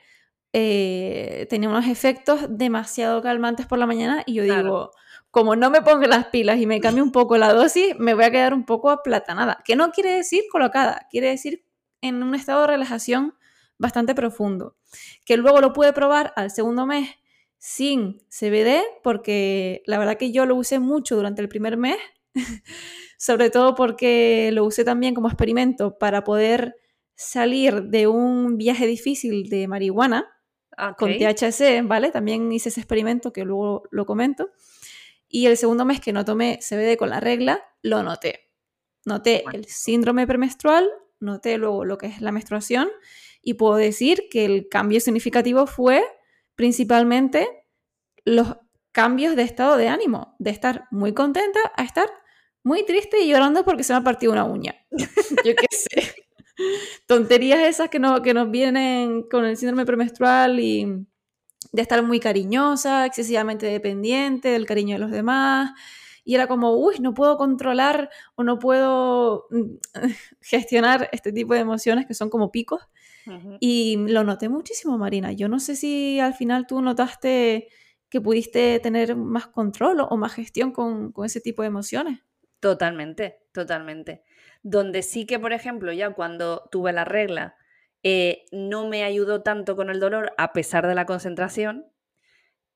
eh, 0.52 1.46
tenía 1.48 1.68
unos 1.70 1.86
efectos 1.86 2.40
demasiado 2.50 3.22
calmantes 3.22 3.66
por 3.66 3.78
la 3.78 3.86
mañana 3.86 4.22
y 4.26 4.34
yo 4.34 4.42
digo, 4.42 4.90
como 5.30 5.56
no 5.56 5.70
me 5.70 5.80
pongo 5.80 6.02
las 6.02 6.26
pilas 6.26 6.58
y 6.60 6.66
me 6.66 6.80
cambio 6.80 7.02
un 7.02 7.12
poco 7.12 7.38
la 7.38 7.54
dosis, 7.54 7.98
me 7.98 8.12
voy 8.12 8.24
a 8.24 8.30
quedar 8.30 8.52
un 8.52 8.66
poco 8.66 8.90
aplatanada. 8.90 9.62
Que 9.64 9.76
no 9.76 9.90
quiere 9.90 10.10
decir 10.10 10.44
colocada, 10.52 11.06
quiere 11.10 11.28
decir 11.28 11.64
en 12.02 12.22
un 12.22 12.34
estado 12.34 12.60
de 12.62 12.66
relajación 12.66 13.34
bastante 13.78 14.14
profundo. 14.14 14.76
Que 15.24 15.38
luego 15.38 15.62
lo 15.62 15.72
pude 15.72 15.94
probar 15.94 16.34
al 16.36 16.50
segundo 16.50 16.84
mes 16.84 17.08
sin 17.62 18.18
CBD, 18.28 18.82
porque 19.04 19.84
la 19.86 19.96
verdad 19.96 20.18
que 20.18 20.32
yo 20.32 20.46
lo 20.46 20.56
usé 20.56 20.80
mucho 20.80 21.14
durante 21.14 21.42
el 21.42 21.48
primer 21.48 21.76
mes, 21.76 21.96
sobre 23.16 23.50
todo 23.50 23.76
porque 23.76 24.50
lo 24.52 24.64
usé 24.64 24.84
también 24.84 25.14
como 25.14 25.28
experimento 25.28 25.96
para 25.96 26.24
poder 26.24 26.74
salir 27.14 27.84
de 27.84 28.08
un 28.08 28.58
viaje 28.58 28.88
difícil 28.88 29.48
de 29.48 29.68
marihuana 29.68 30.26
con 30.98 31.12
THC, 31.16 31.84
¿vale? 31.84 32.10
También 32.10 32.50
hice 32.50 32.70
ese 32.70 32.80
experimento 32.80 33.32
que 33.32 33.44
luego 33.44 33.84
lo 33.92 34.06
comento. 34.06 34.50
Y 35.28 35.46
el 35.46 35.56
segundo 35.56 35.84
mes 35.84 36.00
que 36.00 36.12
no 36.12 36.24
tomé 36.24 36.58
CBD 36.68 36.96
con 36.96 37.10
la 37.10 37.20
regla, 37.20 37.62
lo 37.80 38.02
noté. 38.02 38.50
Noté 39.04 39.44
el 39.52 39.66
síndrome 39.66 40.26
premenstrual, 40.26 40.90
noté 41.20 41.58
luego 41.58 41.84
lo 41.84 41.96
que 41.96 42.06
es 42.06 42.20
la 42.20 42.32
menstruación 42.32 42.88
y 43.40 43.54
puedo 43.54 43.76
decir 43.76 44.24
que 44.32 44.44
el 44.44 44.68
cambio 44.68 44.98
significativo 44.98 45.68
fue 45.68 46.02
principalmente 46.54 47.66
los 48.24 48.56
cambios 48.92 49.36
de 49.36 49.42
estado 49.42 49.76
de 49.76 49.88
ánimo, 49.88 50.36
de 50.38 50.50
estar 50.50 50.86
muy 50.90 51.14
contenta 51.14 51.60
a 51.76 51.82
estar 51.82 52.08
muy 52.62 52.84
triste 52.84 53.20
y 53.20 53.28
llorando 53.28 53.64
porque 53.64 53.84
se 53.84 53.92
me 53.92 53.98
ha 53.98 54.04
partido 54.04 54.32
una 54.32 54.44
uña. 54.44 54.74
Yo 55.44 55.54
qué 55.56 55.66
sé. 55.70 56.14
Tonterías 57.06 57.60
esas 57.60 57.88
que, 57.88 57.98
no, 57.98 58.22
que 58.22 58.34
nos 58.34 58.50
vienen 58.50 59.24
con 59.28 59.44
el 59.44 59.56
síndrome 59.56 59.86
premenstrual 59.86 60.60
y 60.60 61.06
de 61.72 61.82
estar 61.82 62.02
muy 62.02 62.20
cariñosa, 62.20 63.06
excesivamente 63.06 63.66
dependiente 63.66 64.48
del 64.48 64.66
cariño 64.66 64.94
de 64.96 65.00
los 65.00 65.10
demás. 65.10 65.72
Y 66.24 66.34
era 66.34 66.46
como, 66.46 66.76
uy, 66.76 66.96
no 67.00 67.14
puedo 67.14 67.36
controlar 67.36 68.10
o 68.36 68.44
no 68.44 68.58
puedo 68.58 69.46
mm, 69.50 69.76
gestionar 70.40 71.08
este 71.12 71.32
tipo 71.32 71.54
de 71.54 71.60
emociones 71.60 72.06
que 72.06 72.14
son 72.14 72.30
como 72.30 72.52
picos. 72.52 72.80
Y 73.60 73.96
lo 74.08 74.24
noté 74.24 74.48
muchísimo, 74.48 74.98
Marina. 74.98 75.32
Yo 75.32 75.48
no 75.48 75.60
sé 75.60 75.76
si 75.76 76.20
al 76.20 76.34
final 76.34 76.66
tú 76.66 76.80
notaste 76.80 77.68
que 78.08 78.20
pudiste 78.20 78.78
tener 78.80 79.16
más 79.16 79.46
control 79.46 80.00
o 80.00 80.16
más 80.16 80.34
gestión 80.34 80.72
con, 80.72 81.12
con 81.12 81.24
ese 81.24 81.40
tipo 81.40 81.62
de 81.62 81.68
emociones. 81.68 82.20
Totalmente, 82.60 83.40
totalmente. 83.52 84.22
Donde 84.62 85.02
sí 85.02 85.26
que, 85.26 85.38
por 85.38 85.52
ejemplo, 85.52 85.92
ya 85.92 86.10
cuando 86.10 86.68
tuve 86.70 86.92
la 86.92 87.04
regla, 87.04 87.56
eh, 88.02 88.44
no 88.52 88.88
me 88.88 89.04
ayudó 89.04 89.42
tanto 89.42 89.76
con 89.76 89.90
el 89.90 90.00
dolor 90.00 90.32
a 90.36 90.52
pesar 90.52 90.86
de 90.86 90.94
la 90.94 91.06
concentración. 91.06 91.86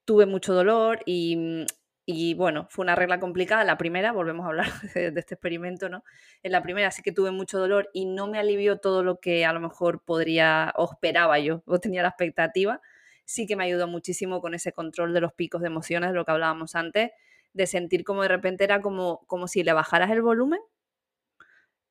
Tuve 0.04 0.26
mucho 0.26 0.54
dolor 0.54 1.00
y, 1.04 1.66
y, 2.06 2.34
bueno, 2.34 2.66
fue 2.70 2.84
una 2.84 2.94
regla 2.94 3.20
complicada. 3.20 3.64
La 3.64 3.76
primera, 3.76 4.12
volvemos 4.12 4.46
a 4.46 4.48
hablar 4.48 4.66
de, 4.94 5.08
este 5.08 5.34
experimento, 5.34 5.88
¿no? 5.88 6.04
En 6.42 6.52
la 6.52 6.62
primera 6.62 6.90
sí 6.90 7.02
que 7.02 7.12
tuve 7.12 7.32
mucho 7.32 7.58
dolor 7.58 7.90
y 7.92 8.06
no 8.06 8.28
me 8.28 8.38
alivió 8.38 8.78
todo 8.78 9.02
lo 9.02 9.20
que 9.20 9.44
a 9.44 9.52
lo 9.52 9.60
mejor 9.60 10.02
podría 10.04 10.72
o 10.76 10.88
esperaba 10.92 11.38
yo 11.40 11.62
o 11.66 11.80
tenía 11.80 12.02
la 12.02 12.08
expectativa. 12.08 12.80
Sí 13.24 13.46
que 13.46 13.56
me 13.56 13.64
ayudó 13.64 13.88
muchísimo 13.88 14.40
con 14.40 14.54
ese 14.54 14.72
control 14.72 15.12
de 15.12 15.20
los 15.20 15.32
picos 15.32 15.60
de 15.60 15.66
emociones, 15.66 16.10
de 16.10 16.14
lo 16.14 16.24
que 16.24 16.30
hablábamos 16.30 16.76
antes 16.76 17.10
de 17.56 17.66
sentir 17.66 18.04
como 18.04 18.22
de 18.22 18.28
repente 18.28 18.64
era 18.64 18.82
como, 18.82 19.24
como 19.26 19.48
si 19.48 19.64
le 19.64 19.72
bajaras 19.72 20.10
el 20.10 20.20
volumen 20.20 20.60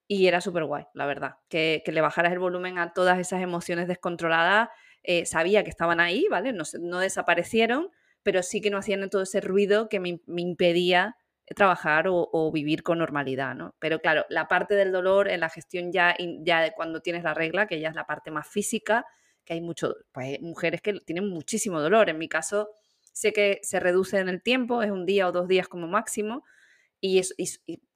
y 0.08 0.28
era 0.28 0.40
súper 0.40 0.66
guay, 0.66 0.86
la 0.94 1.08
verdad, 1.08 1.38
que, 1.50 1.82
le 1.86 2.02
bajaras 2.02 2.32
el 2.32 2.38
volumen 2.38 2.78
a 2.78 2.94
todas 2.94 3.18
esas 3.18 3.42
emociones 3.42 3.88
descontroladas, 3.88 4.70
eh, 5.02 5.26
sabía 5.26 5.64
que 5.64 5.72
estaban 5.72 6.00
ahí, 6.00 6.28
¿vale? 6.30 6.54
No, 6.54 6.64
no, 6.80 7.00
desaparecieron, 7.00 7.90
pero 8.26 8.42
sí 8.42 8.60
que 8.60 8.72
no 8.72 8.80
hacían 8.80 9.08
todo 9.12 9.22
ese 9.22 9.40
ruido 9.40 9.88
que 9.88 10.00
me, 10.00 10.20
impedía 10.26 11.16
trabajar 11.56 12.08
o, 12.10 12.52
vivir 12.52 12.82
con 12.82 12.98
normalidad, 12.98 13.54
¿no? 13.54 13.76
Pero 13.78 14.00
claro, 14.00 14.26
la 14.30 14.48
parte 14.48 14.74
del 14.74 14.92
dolor 14.92 15.30
en 15.30 15.42
la 15.42 15.50
gestión 15.50 15.92
ya, 15.92 16.16
ya 16.40 16.72
cuando 16.72 17.02
tienes 17.02 17.24
la 17.24 17.36
regla, 17.36 17.68
que 17.68 17.80
ya 17.80 17.90
es 17.90 17.96
la 17.96 18.08
parte 18.08 18.32
más 18.32 18.48
física, 18.48 19.06
que 19.46 19.54
hay 19.54 19.62
mucho, 19.62 19.94
pues 20.12 20.42
mujeres 20.42 20.82
que 20.82 20.94
tienen 21.02 21.30
muchísimo 21.30 21.80
dolor, 21.80 22.10
en 22.10 22.18
mi 22.18 22.28
caso 22.28 22.72
sé 23.14 23.32
que 23.32 23.60
se 23.62 23.80
reduce 23.80 24.18
en 24.18 24.28
el 24.28 24.42
tiempo, 24.42 24.82
es 24.82 24.90
un 24.90 25.06
día 25.06 25.28
o 25.28 25.32
dos 25.32 25.48
días 25.48 25.68
como 25.68 25.86
máximo, 25.86 26.44
y, 27.00 27.22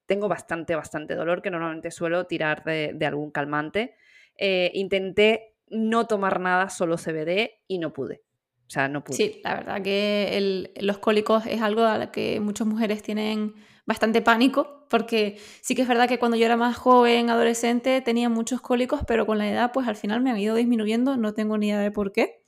tengo 0.06 0.28
bastante, 0.28 0.76
bastante 0.76 1.16
dolor, 1.16 1.42
que 1.42 1.50
normalmente 1.50 1.90
suelo 1.90 2.28
tirar 2.28 2.64
de, 2.64 3.06
algún 3.06 3.32
calmante. 3.32 3.96
Eh, 4.36 4.72
intenté 4.76 5.56
no 5.70 6.06
tomar 6.06 6.40
nada, 6.40 6.70
solo 6.70 6.98
CBD, 6.98 7.62
y 7.68 7.80
no 7.80 7.94
pude. 7.94 8.22
O 8.70 8.72
sea, 8.72 8.88
no. 8.88 9.04
Sí, 9.10 9.42
la 9.44 9.56
verdad 9.56 9.82
que 9.82 10.70
los 10.80 11.00
cólicos 11.00 11.44
es 11.48 11.60
algo 11.60 11.86
a 11.86 11.98
lo 11.98 12.12
que 12.12 12.40
muchas 12.40 12.68
mujeres 12.68 13.02
tienen 13.02 13.56
bastante 13.88 14.22
pánico, 14.22 14.86
porque 14.92 15.40
sí 15.62 15.74
que 15.74 15.82
es 15.82 15.88
verdad 15.88 16.08
que 16.08 16.20
cuando 16.20 16.38
yo 16.38 16.46
era 16.46 16.56
más 16.56 16.78
joven, 16.78 17.32
adolescente, 17.32 18.00
tenía 18.02 18.30
muchos 18.30 18.62
cólicos, 18.62 19.02
pero 19.08 19.26
con 19.26 19.40
la 19.40 19.50
edad, 19.50 19.72
pues 19.74 19.88
al 19.88 19.96
final 19.96 20.22
me 20.22 20.30
han 20.30 20.38
ido 20.38 20.54
disminuyendo, 20.54 21.18
no 21.18 21.34
tengo 21.34 21.58
ni 21.58 21.70
idea 21.70 21.80
de 21.80 21.90
por 21.90 22.12
qué, 22.12 22.44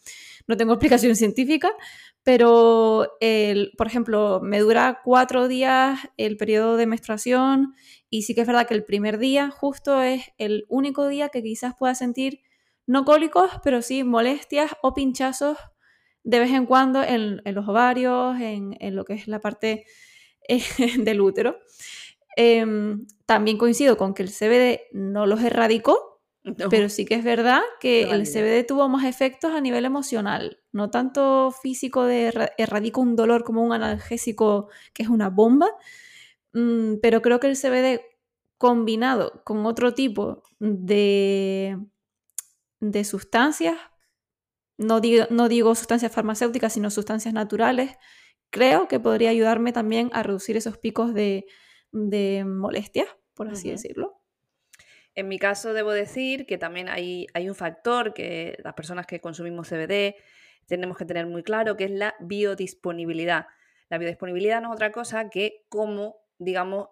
no 0.45 0.57
tengo 0.57 0.73
explicación 0.73 1.15
científica, 1.15 1.71
pero, 2.21 3.17
por 3.75 3.87
ejemplo, 3.87 4.41
me 4.43 4.59
dura 4.59 5.01
cuatro 5.03 5.47
días 5.47 5.99
el 6.17 6.37
periodo 6.37 6.77
de 6.77 6.85
menstruación 6.85 7.73
y 8.11 8.21
sí 8.21 8.35
que 8.35 8.41
es 8.41 8.47
verdad 8.47 8.67
que 8.67 8.75
el 8.75 8.83
primer 8.83 9.17
día 9.17 9.49
justo 9.49 10.03
es 10.03 10.25
el 10.37 10.65
único 10.69 11.07
día 11.07 11.29
que 11.29 11.41
quizás 11.41 11.73
pueda 11.79 11.95
sentir 11.95 12.41
no 12.85 13.05
cólicos, 13.05 13.49
pero 13.63 13.81
sí 13.81 14.03
molestias 14.03 14.73
o 14.83 14.93
pinchazos 14.93 15.57
de 16.23 16.39
vez 16.39 16.51
en 16.51 16.65
cuando 16.65 17.03
en, 17.03 17.41
los 17.45 17.67
ovarios, 17.67 18.39
en, 18.39 18.95
lo 18.95 19.05
que 19.05 19.13
es 19.13 19.27
la 19.27 19.39
parte 19.39 19.85
eh, 20.47 20.63
del 20.99 21.21
útero. 21.21 21.57
Em, 22.37 23.05
también 23.25 23.57
coincido 23.57 23.97
con 23.97 24.13
que 24.13 24.23
el 24.23 24.29
CBD 24.29 24.81
no 24.93 25.25
los 25.25 25.41
erradicó, 25.41 26.11
pero 26.69 26.89
sí 26.89 27.05
que 27.05 27.15
es 27.15 27.23
verdad 27.23 27.61
que 27.79 28.03
el 28.03 28.25
CBD 28.25 28.65
tuvo 28.65 28.89
más 28.89 29.05
efectos 29.05 29.51
a 29.53 29.61
nivel 29.61 29.85
emocional, 29.85 30.59
no 30.71 30.89
tanto 30.89 31.51
físico 31.51 32.03
de 32.03 32.33
erradica 32.57 32.99
un 32.99 33.15
dolor 33.15 33.43
como 33.43 33.63
un 33.63 33.73
analgésico 33.73 34.69
que 34.93 35.03
es 35.03 35.09
una 35.09 35.29
bomba, 35.29 35.67
mm, 36.53 36.95
pero 37.01 37.21
creo 37.21 37.39
que 37.39 37.47
el 37.47 37.57
CBD 37.57 38.01
combinado 38.57 39.43
con 39.43 39.65
otro 39.65 39.93
tipo 39.93 40.43
de, 40.59 41.77
de 42.79 43.03
sustancias, 43.03 43.77
no 44.81 44.99
digo, 44.99 45.25
no 45.29 45.47
digo 45.47 45.73
sustancias 45.75 46.11
farmacéuticas, 46.11 46.73
sino 46.73 46.89
sustancias 46.89 47.33
naturales, 47.33 47.97
creo 48.49 48.87
que 48.87 48.99
podría 48.99 49.29
ayudarme 49.29 49.71
también 49.71 50.09
a 50.13 50.23
reducir 50.23 50.57
esos 50.57 50.77
picos 50.77 51.13
de, 51.13 51.45
de 51.91 52.43
molestias, 52.45 53.07
por 53.33 53.49
así 53.49 53.69
decirlo. 53.69 54.21
En 55.13 55.27
mi 55.27 55.39
caso, 55.39 55.73
debo 55.73 55.91
decir 55.91 56.45
que 56.45 56.57
también 56.57 56.89
hay, 56.89 57.27
hay 57.33 57.49
un 57.49 57.55
factor 57.55 58.13
que 58.13 58.57
las 58.63 58.73
personas 58.73 59.05
que 59.05 59.19
consumimos 59.19 59.69
CBD 59.69 60.15
tenemos 60.67 60.97
que 60.97 61.05
tener 61.05 61.27
muy 61.27 61.43
claro, 61.43 61.75
que 61.75 61.85
es 61.85 61.91
la 61.91 62.15
biodisponibilidad. 62.19 63.47
La 63.89 63.97
biodisponibilidad 63.97 64.61
no 64.61 64.69
es 64.69 64.75
otra 64.75 64.91
cosa 64.91 65.29
que 65.29 65.65
cómo, 65.67 66.15
digamos, 66.37 66.89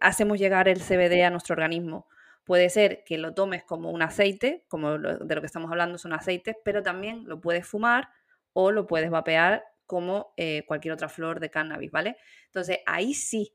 hacemos 0.00 0.38
llegar 0.38 0.68
el 0.68 0.80
CBD 0.80 1.22
a 1.24 1.30
nuestro 1.30 1.52
organismo. 1.52 2.08
Puede 2.50 2.68
ser 2.68 3.04
que 3.04 3.16
lo 3.16 3.32
tomes 3.32 3.62
como 3.62 3.92
un 3.92 4.02
aceite, 4.02 4.64
como 4.66 4.98
de 4.98 5.34
lo 5.36 5.40
que 5.40 5.46
estamos 5.46 5.70
hablando 5.70 5.98
son 5.98 6.14
aceites, 6.14 6.56
pero 6.64 6.82
también 6.82 7.22
lo 7.28 7.40
puedes 7.40 7.64
fumar 7.64 8.08
o 8.52 8.72
lo 8.72 8.88
puedes 8.88 9.08
vapear 9.08 9.62
como 9.86 10.34
eh, 10.36 10.64
cualquier 10.66 10.94
otra 10.94 11.08
flor 11.08 11.38
de 11.38 11.48
cannabis, 11.48 11.92
¿vale? 11.92 12.16
Entonces 12.46 12.80
ahí 12.86 13.14
sí 13.14 13.54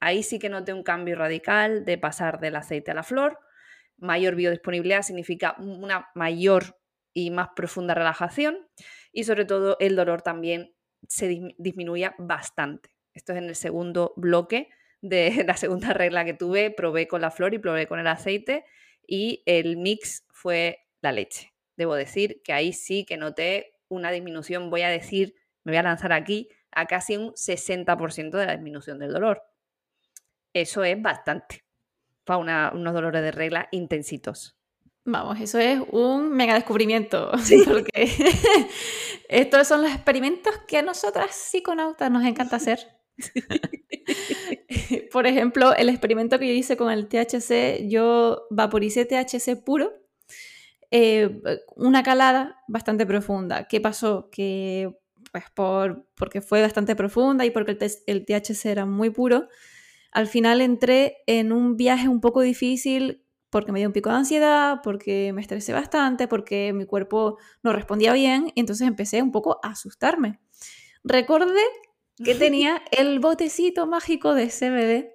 Ahí 0.00 0.24
sí 0.24 0.40
que 0.40 0.48
noté 0.48 0.72
un 0.72 0.82
cambio 0.82 1.14
radical 1.14 1.84
de 1.84 1.96
pasar 1.96 2.40
del 2.40 2.56
aceite 2.56 2.90
a 2.90 2.94
la 2.94 3.04
flor. 3.04 3.38
Mayor 3.98 4.34
biodisponibilidad 4.34 5.02
significa 5.02 5.54
una 5.60 6.08
mayor 6.16 6.76
y 7.12 7.30
más 7.30 7.50
profunda 7.54 7.94
relajación 7.94 8.68
y 9.12 9.22
sobre 9.22 9.44
todo 9.44 9.76
el 9.78 9.94
dolor 9.94 10.22
también 10.22 10.74
se 11.06 11.54
disminuía 11.56 12.16
bastante. 12.18 12.90
Esto 13.12 13.32
es 13.32 13.38
en 13.38 13.44
el 13.44 13.54
segundo 13.54 14.12
bloque 14.16 14.70
de 15.04 15.44
la 15.46 15.56
segunda 15.56 15.92
regla 15.92 16.24
que 16.24 16.34
tuve. 16.34 16.70
Probé 16.70 17.06
con 17.06 17.20
la 17.20 17.30
flor 17.30 17.54
y 17.54 17.58
probé 17.58 17.86
con 17.86 18.00
el 18.00 18.06
aceite 18.06 18.64
y 19.06 19.42
el 19.46 19.76
mix 19.76 20.24
fue 20.30 20.80
la 21.00 21.12
leche. 21.12 21.52
Debo 21.76 21.94
decir 21.94 22.40
que 22.42 22.52
ahí 22.52 22.72
sí 22.72 23.04
que 23.04 23.16
noté 23.16 23.74
una 23.88 24.10
disminución, 24.10 24.70
voy 24.70 24.82
a 24.82 24.88
decir, 24.88 25.34
me 25.62 25.72
voy 25.72 25.78
a 25.78 25.82
lanzar 25.82 26.12
aquí, 26.12 26.48
a 26.72 26.86
casi 26.86 27.16
un 27.16 27.32
60% 27.32 28.30
de 28.30 28.46
la 28.46 28.52
disminución 28.52 28.98
del 28.98 29.12
dolor. 29.12 29.42
Eso 30.52 30.84
es 30.84 31.00
bastante 31.00 31.64
para 32.24 32.70
unos 32.72 32.94
dolores 32.94 33.22
de 33.22 33.30
regla 33.30 33.68
intensitos. 33.70 34.56
Vamos, 35.04 35.38
eso 35.38 35.58
es 35.58 35.80
un 35.90 36.30
mega 36.30 36.54
descubrimiento. 36.54 37.30
Porque 37.66 38.08
estos 39.28 39.68
son 39.68 39.82
los 39.82 39.92
experimentos 39.92 40.54
que 40.66 40.78
a 40.78 40.82
nosotras 40.82 41.34
psiconautas 41.34 42.10
nos 42.10 42.24
encanta 42.24 42.56
hacer. 42.56 42.78
Por 45.14 45.28
ejemplo, 45.28 45.72
el 45.76 45.90
experimento 45.90 46.40
que 46.40 46.48
yo 46.48 46.52
hice 46.52 46.76
con 46.76 46.90
el 46.90 47.06
THC, 47.06 47.88
yo 47.88 48.48
vaporicé 48.50 49.04
THC 49.04 49.54
puro, 49.54 49.92
eh, 50.90 51.40
una 51.76 52.02
calada 52.02 52.56
bastante 52.66 53.06
profunda. 53.06 53.68
¿Qué 53.68 53.80
pasó? 53.80 54.28
Que 54.32 54.98
pues 55.30 55.44
por, 55.54 56.08
porque 56.16 56.40
fue 56.40 56.62
bastante 56.62 56.96
profunda 56.96 57.44
y 57.44 57.52
porque 57.52 57.78
el, 58.08 58.26
THC 58.26 58.66
era 58.66 58.86
muy 58.86 59.10
puro, 59.10 59.46
al 60.10 60.26
final 60.26 60.60
entré 60.60 61.18
en 61.28 61.52
un 61.52 61.76
viaje 61.76 62.08
un 62.08 62.20
poco 62.20 62.40
difícil 62.40 63.24
porque 63.50 63.70
me 63.70 63.78
dio 63.78 63.88
un 63.90 63.92
pico 63.92 64.10
de 64.10 64.16
ansiedad, 64.16 64.80
porque 64.82 65.32
me 65.32 65.42
estresé 65.42 65.72
bastante, 65.72 66.26
porque 66.26 66.72
mi 66.72 66.86
cuerpo 66.86 67.38
no 67.62 67.72
respondía 67.72 68.12
bien, 68.14 68.50
y 68.56 68.58
entonces 68.58 68.88
empecé 68.88 69.22
un 69.22 69.30
poco 69.30 69.60
a 69.62 69.68
asustarme. 69.68 70.40
Recordé 71.04 71.62
que 72.22 72.34
tenía 72.34 72.82
el 72.90 73.18
botecito 73.18 73.86
mágico 73.86 74.34
de 74.34 74.48
CBD. 74.48 75.14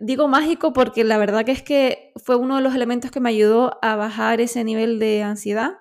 Digo 0.00 0.28
mágico 0.28 0.72
porque 0.72 1.04
la 1.04 1.18
verdad 1.18 1.44
que 1.44 1.52
es 1.52 1.62
que 1.62 2.12
fue 2.16 2.36
uno 2.36 2.56
de 2.56 2.62
los 2.62 2.74
elementos 2.74 3.10
que 3.10 3.20
me 3.20 3.28
ayudó 3.28 3.78
a 3.82 3.96
bajar 3.96 4.40
ese 4.40 4.64
nivel 4.64 4.98
de 4.98 5.22
ansiedad, 5.22 5.72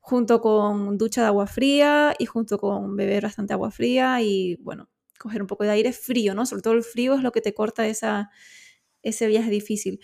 junto 0.00 0.40
con 0.40 0.98
ducha 0.98 1.20
de 1.20 1.28
agua 1.28 1.46
fría 1.46 2.14
y 2.18 2.26
junto 2.26 2.58
con 2.58 2.96
beber 2.96 3.22
bastante 3.22 3.52
agua 3.52 3.70
fría 3.70 4.20
y 4.20 4.56
bueno, 4.56 4.88
coger 5.18 5.42
un 5.42 5.46
poco 5.46 5.64
de 5.64 5.70
aire 5.70 5.92
frío, 5.92 6.34
¿no? 6.34 6.44
Sobre 6.44 6.62
todo 6.62 6.74
el 6.74 6.82
frío 6.82 7.14
es 7.14 7.22
lo 7.22 7.30
que 7.30 7.40
te 7.40 7.54
corta 7.54 7.86
esa, 7.86 8.30
ese 9.02 9.28
viaje 9.28 9.50
difícil. 9.50 10.00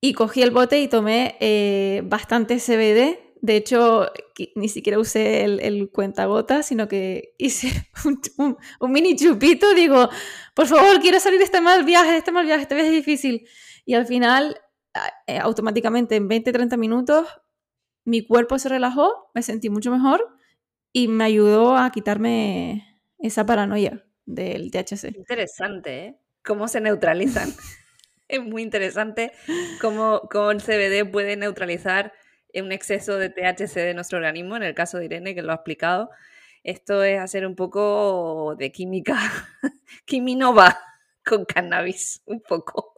Y 0.00 0.12
cogí 0.12 0.42
el 0.42 0.50
bote 0.50 0.80
y 0.80 0.88
tomé 0.88 1.36
eh, 1.40 2.02
bastante 2.04 2.58
CBD 2.58 3.25
De 3.46 3.54
hecho, 3.54 4.10
ni 4.56 4.68
siquiera 4.68 4.98
usé 4.98 5.44
el, 5.44 5.60
el 5.60 5.88
cuentagota, 5.92 6.64
sino 6.64 6.88
que 6.88 7.32
hice 7.38 7.68
un, 8.40 8.56
mini 8.90 9.14
chupito. 9.14 9.72
Digo, 9.72 10.08
por 10.52 10.66
favor, 10.66 10.98
quiero 11.00 11.20
salir 11.20 11.38
de 11.38 11.44
este 11.44 11.60
mal 11.60 11.84
viaje, 11.84 12.16
este 12.16 12.32
mal 12.32 12.44
viaje, 12.44 12.62
este 12.62 12.74
viaje 12.74 12.90
es 12.90 12.96
difícil. 12.96 13.48
Y 13.84 13.94
al 13.94 14.04
final, 14.04 14.60
eh, 15.28 15.38
automáticamente, 15.38 16.16
en 16.16 16.28
20-30 16.28 16.76
minutos, 16.76 17.28
mi 18.04 18.26
cuerpo 18.26 18.58
se 18.58 18.68
relajó, 18.68 19.30
me 19.32 19.42
sentí 19.42 19.70
mucho 19.70 19.92
mejor 19.92 20.26
y 20.92 21.06
me 21.06 21.22
ayudó 21.22 21.76
a 21.76 21.92
quitarme 21.92 23.00
esa 23.20 23.46
paranoia 23.46 24.04
del 24.24 24.72
THC. 24.72 25.14
Interesante, 25.14 26.04
¿eh? 26.04 26.20
Cómo 26.42 26.66
se 26.66 26.80
neutralizan. 26.80 27.48
es 28.26 28.42
muy 28.42 28.62
interesante 28.62 29.30
cómo, 29.80 30.22
cómo 30.32 30.50
el 30.50 30.60
CBD 30.60 31.08
puede 31.08 31.36
neutralizar 31.36 32.12
un 32.62 32.72
exceso 32.72 33.18
de 33.18 33.30
THC 33.30 33.74
de 33.74 33.94
nuestro 33.94 34.18
organismo, 34.18 34.56
en 34.56 34.62
el 34.62 34.74
caso 34.74 34.98
de 34.98 35.06
Irene, 35.06 35.34
que 35.34 35.42
lo 35.42 35.52
ha 35.52 35.56
explicado. 35.56 36.10
Esto 36.62 37.02
es 37.04 37.20
hacer 37.20 37.46
un 37.46 37.54
poco 37.54 38.56
de 38.58 38.72
química, 38.72 39.16
quiminova 40.04 40.78
con 41.24 41.44
cannabis, 41.44 42.22
un 42.26 42.40
poco. 42.40 42.94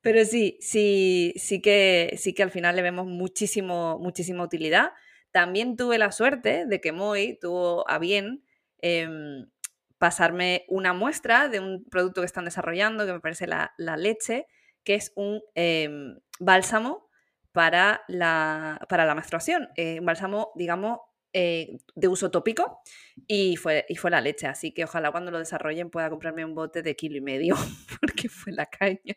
Pero 0.00 0.24
sí, 0.24 0.58
sí, 0.60 1.34
sí 1.36 1.60
que, 1.60 2.14
sí 2.16 2.34
que 2.34 2.42
al 2.42 2.50
final 2.50 2.76
le 2.76 2.82
vemos 2.82 3.06
muchísimo, 3.06 3.98
muchísima 3.98 4.44
utilidad. 4.44 4.92
También 5.32 5.76
tuve 5.76 5.98
la 5.98 6.12
suerte 6.12 6.66
de 6.66 6.80
que 6.80 6.92
Moy 6.92 7.38
tuvo 7.40 7.88
a 7.90 7.98
bien 7.98 8.44
em, 8.80 9.50
pasarme 9.98 10.64
una 10.68 10.92
muestra 10.92 11.48
de 11.48 11.60
un 11.60 11.84
producto 11.84 12.22
que 12.22 12.26
están 12.26 12.44
desarrollando, 12.44 13.06
que 13.06 13.12
me 13.12 13.20
parece 13.20 13.46
la, 13.46 13.74
leche, 13.76 14.46
que 14.84 14.94
es 14.94 15.12
un 15.16 15.42
em, 15.54 16.18
bálsamo 16.38 17.07
para 17.52 18.02
la, 18.08 18.80
para 18.88 19.06
la 19.06 19.14
menstruación. 19.14 19.68
Eh, 19.76 20.00
un 20.00 20.06
bálsamo, 20.06 20.52
digamos, 20.54 21.00
eh, 21.32 21.78
de 21.94 22.08
uso 22.08 22.30
tópico 22.30 22.80
y 23.26 23.56
fue, 23.56 23.84
y 23.88 23.96
fue 23.96 24.10
la 24.10 24.20
leche. 24.20 24.46
Así 24.46 24.72
que 24.72 24.84
ojalá 24.84 25.10
cuando 25.10 25.30
lo 25.30 25.38
desarrollen 25.38 25.90
pueda 25.90 26.10
comprarme 26.10 26.44
un 26.44 26.54
bote 26.54 26.82
de 26.82 26.96
kilo 26.96 27.16
y 27.16 27.20
medio, 27.20 27.54
porque 28.00 28.28
fue 28.28 28.52
la 28.52 28.66
caña. 28.66 29.16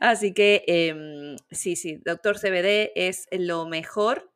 Así 0.00 0.32
que 0.32 0.64
em, 0.66 1.36
sí, 1.50 1.76
sí, 1.76 2.00
Doctor 2.04 2.38
CBD 2.38 2.92
es 2.94 3.28
lo 3.32 3.66
mejor, 3.66 4.30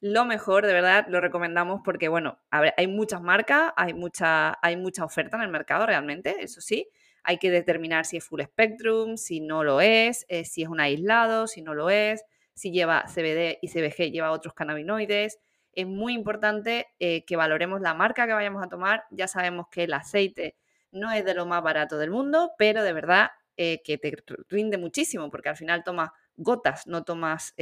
lo 0.00 0.24
mejor, 0.24 0.66
de 0.66 0.72
verdad, 0.72 1.06
lo 1.08 1.20
recomendamos 1.20 1.80
porque, 1.84 2.08
bueno, 2.08 2.38
hay 2.50 2.86
muchas 2.86 3.22
marcas, 3.22 3.72
hay 3.76 3.94
mucha, 3.94 4.58
hay 4.62 4.76
mucha 4.76 5.04
oferta 5.04 5.36
en 5.36 5.42
el 5.42 5.48
mercado 5.48 5.86
realmente, 5.86 6.36
eso 6.40 6.60
sí, 6.60 6.88
hay 7.26 7.38
que 7.38 7.50
determinar 7.50 8.06
si 8.06 8.16
es 8.16 8.24
full 8.24 8.40
spectrum, 8.40 9.16
si 9.16 9.40
no 9.40 9.64
lo 9.64 9.80
es, 9.80 10.24
eh, 10.28 10.44
si 10.44 10.62
es 10.62 10.68
un 10.68 10.80
aislado, 10.80 11.48
si 11.48 11.60
no 11.60 11.74
lo 11.74 11.90
es, 11.90 12.24
si 12.54 12.70
lleva 12.70 13.04
CBD 13.12 13.58
y 13.60 13.68
CBG, 13.68 14.12
lleva 14.12 14.30
otros 14.30 14.54
cannabinoides. 14.54 15.40
Es 15.72 15.86
muy 15.86 16.14
importante 16.14 16.86
eh, 17.00 17.24
que 17.24 17.34
valoremos 17.34 17.80
la 17.80 17.94
marca 17.94 18.28
que 18.28 18.32
vayamos 18.32 18.64
a 18.64 18.68
tomar. 18.68 19.04
Ya 19.10 19.26
sabemos 19.26 19.66
que 19.70 19.84
el 19.84 19.92
aceite 19.92 20.56
no 20.92 21.10
es 21.10 21.24
de 21.24 21.34
lo 21.34 21.46
más 21.46 21.62
barato 21.64 21.98
del 21.98 22.10
mundo, 22.10 22.52
pero 22.56 22.84
de 22.84 22.92
verdad 22.92 23.30
eh, 23.56 23.82
que 23.84 23.98
te 23.98 24.16
rinde 24.48 24.78
muchísimo, 24.78 25.28
porque 25.28 25.48
al 25.48 25.56
final 25.56 25.82
tomas 25.82 26.10
gotas, 26.36 26.86
no 26.86 27.02
tomas, 27.02 27.54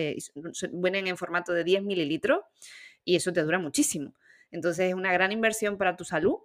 vienen 0.72 1.06
en 1.06 1.16
formato 1.16 1.52
de 1.54 1.64
10 1.64 1.84
mililitros 1.84 2.40
y 3.02 3.16
eso 3.16 3.32
te 3.32 3.42
dura 3.42 3.58
muchísimo. 3.58 4.14
Entonces 4.50 4.88
es 4.88 4.94
una 4.94 5.12
gran 5.12 5.32
inversión 5.32 5.78
para 5.78 5.96
tu 5.96 6.04
salud 6.04 6.36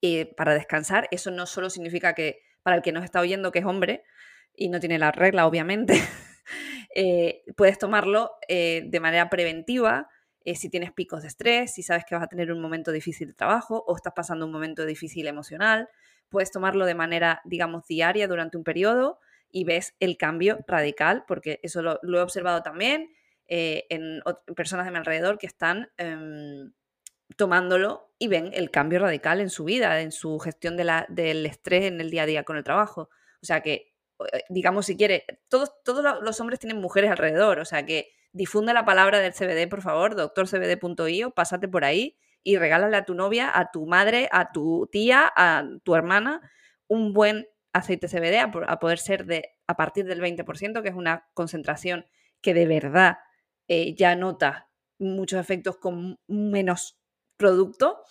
eh, 0.00 0.32
para 0.36 0.54
descansar. 0.54 1.08
Eso 1.10 1.32
no 1.32 1.46
solo 1.46 1.70
significa 1.70 2.14
que 2.14 2.42
para 2.62 2.76
el 2.76 2.82
que 2.82 2.92
nos 2.92 3.04
está 3.04 3.20
oyendo 3.20 3.50
que 3.50 3.58
es 3.58 3.64
hombre 3.64 4.04
y 4.54 4.68
no 4.68 4.78
tiene 4.78 4.96
la 4.96 5.10
regla, 5.10 5.44
obviamente, 5.44 5.94
eh, 6.94 7.42
puedes 7.56 7.78
tomarlo 7.78 8.30
eh, 8.46 8.84
de 8.86 9.00
manera 9.00 9.28
preventiva 9.28 10.08
si 10.54 10.70
tienes 10.70 10.92
picos 10.92 11.20
de 11.20 11.28
estrés, 11.28 11.74
si 11.74 11.82
sabes 11.82 12.06
que 12.06 12.14
vas 12.14 12.24
a 12.24 12.26
tener 12.26 12.50
un 12.50 12.62
momento 12.62 12.90
difícil 12.90 13.28
de 13.28 13.34
trabajo 13.34 13.84
o 13.86 13.94
estás 13.94 14.14
pasando 14.16 14.46
un 14.46 14.52
momento 14.52 14.86
difícil 14.86 15.26
emocional. 15.26 15.90
Puedes 16.30 16.50
tomarlo 16.50 16.86
de 16.86 16.94
manera, 16.94 17.42
digamos, 17.44 17.86
diaria 17.86 18.26
durante 18.28 18.56
un 18.56 18.64
periodo 18.64 19.18
y 19.50 19.64
ves 19.64 19.94
el 20.00 20.16
cambio 20.16 20.60
radical, 20.66 21.24
porque 21.28 21.60
eso 21.62 21.82
lo, 21.82 22.00
he 22.02 22.22
observado 22.22 22.62
también 22.62 23.10
en, 23.46 24.22
personas 24.56 24.86
de 24.86 24.92
mi 24.92 24.96
alrededor 24.96 25.36
que 25.36 25.46
están 25.46 25.90
em, 25.98 26.72
tomándolo 27.36 28.12
y 28.18 28.28
ven 28.28 28.50
el 28.54 28.70
cambio 28.70 28.98
radical 28.98 29.40
en 29.40 29.50
su 29.50 29.64
vida, 29.64 30.00
en 30.00 30.12
su 30.12 30.38
gestión 30.38 30.76
de 30.76 30.84
la, 30.84 31.06
del 31.08 31.46
estrés 31.46 31.84
en 31.84 32.00
el 32.00 32.10
día 32.10 32.22
a 32.22 32.26
día 32.26 32.44
con 32.44 32.56
el 32.56 32.64
trabajo. 32.64 33.10
O 33.42 33.46
sea 33.46 33.60
que, 33.60 33.94
eh, 34.32 34.42
digamos, 34.48 34.86
si 34.86 34.96
quiere, 34.96 35.24
todos, 35.48 35.72
todos 35.84 36.22
los 36.22 36.40
hombres 36.40 36.58
tienen 36.58 36.80
mujeres 36.80 37.10
alrededor, 37.10 37.60
o 37.60 37.64
sea 37.64 37.84
que 37.86 38.10
difunde 38.32 38.72
la 38.72 38.84
palabra 38.84 39.20
del 39.20 39.32
CBD, 39.32 39.68
por 39.68 39.82
favor, 39.82 40.16
doctorcbd.io, 40.16 41.30
pásate 41.30 41.68
por 41.68 41.84
ahí 41.84 42.18
y 42.42 42.56
regálale 42.56 42.96
a 42.96 43.04
tu 43.04 43.14
novia, 43.14 43.50
a 43.52 43.70
tu 43.70 43.86
madre, 43.86 44.28
a 44.32 44.52
tu 44.52 44.88
tía, 44.90 45.32
a 45.36 45.64
tu 45.82 45.94
hermana, 45.94 46.40
un 46.86 47.12
buen 47.12 47.48
aceite 47.72 48.08
CBD 48.08 48.38
a, 48.38 48.78
poder 48.78 48.98
ser 48.98 49.26
de 49.26 49.50
a 49.66 49.76
partir 49.76 50.06
del 50.06 50.20
20%, 50.20 50.82
que 50.82 50.88
es 50.88 50.94
una 50.94 51.28
concentración 51.34 52.06
que 52.40 52.54
de 52.54 52.66
verdad 52.66 53.18
eh, 53.68 53.94
ya 53.94 54.16
nota 54.16 54.70
muchos 54.98 55.38
efectos 55.40 55.76
con 55.76 56.18
menos 56.26 56.97
producto 57.38 58.02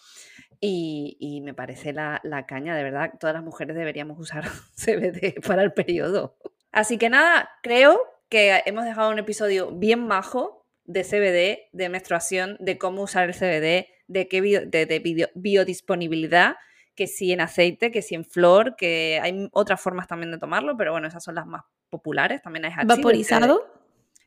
y, 0.59 1.41
me 1.43 1.53
parece 1.53 1.93
la, 1.93 2.45
caña, 2.47 2.75
de 2.75 2.83
verdad, 2.83 3.13
todas 3.19 3.35
las 3.35 3.43
mujeres 3.43 3.75
deberíamos 3.75 4.19
usar 4.19 4.45
CBD 4.75 5.39
para 5.45 5.61
el 5.61 5.73
periodo. 5.73 6.35
Así 6.71 6.97
que 6.97 7.09
nada, 7.09 7.49
creo 7.61 7.99
que 8.29 8.61
hemos 8.65 8.85
dejado 8.85 9.11
un 9.11 9.19
episodio 9.19 9.71
bien 9.71 10.07
bajo 10.07 10.65
de 10.85 11.03
CBD, 11.03 11.69
de 11.73 11.89
menstruación, 11.89 12.57
de 12.59 12.77
cómo 12.77 13.03
usar 13.03 13.29
el 13.29 13.35
CBD, 13.35 13.87
de 14.07 14.27
qué 14.29 14.41
de, 14.41 15.31
biodisponibilidad, 15.35 16.55
que 16.95 17.07
si 17.07 17.31
en 17.31 17.41
aceite, 17.41 17.91
que 17.91 18.01
si 18.01 18.15
en 18.15 18.25
flor, 18.25 18.75
que 18.75 19.19
hay 19.21 19.49
otras 19.51 19.79
formas 19.79 20.07
también 20.07 20.31
de 20.31 20.39
tomarlo, 20.39 20.75
pero 20.77 20.93
bueno, 20.93 21.07
esas 21.07 21.23
son 21.23 21.35
las 21.35 21.45
más 21.45 21.63
populares. 21.89 22.41
También 22.41 22.65
hay 22.65 22.73
¿Vaporizado? 22.85 23.65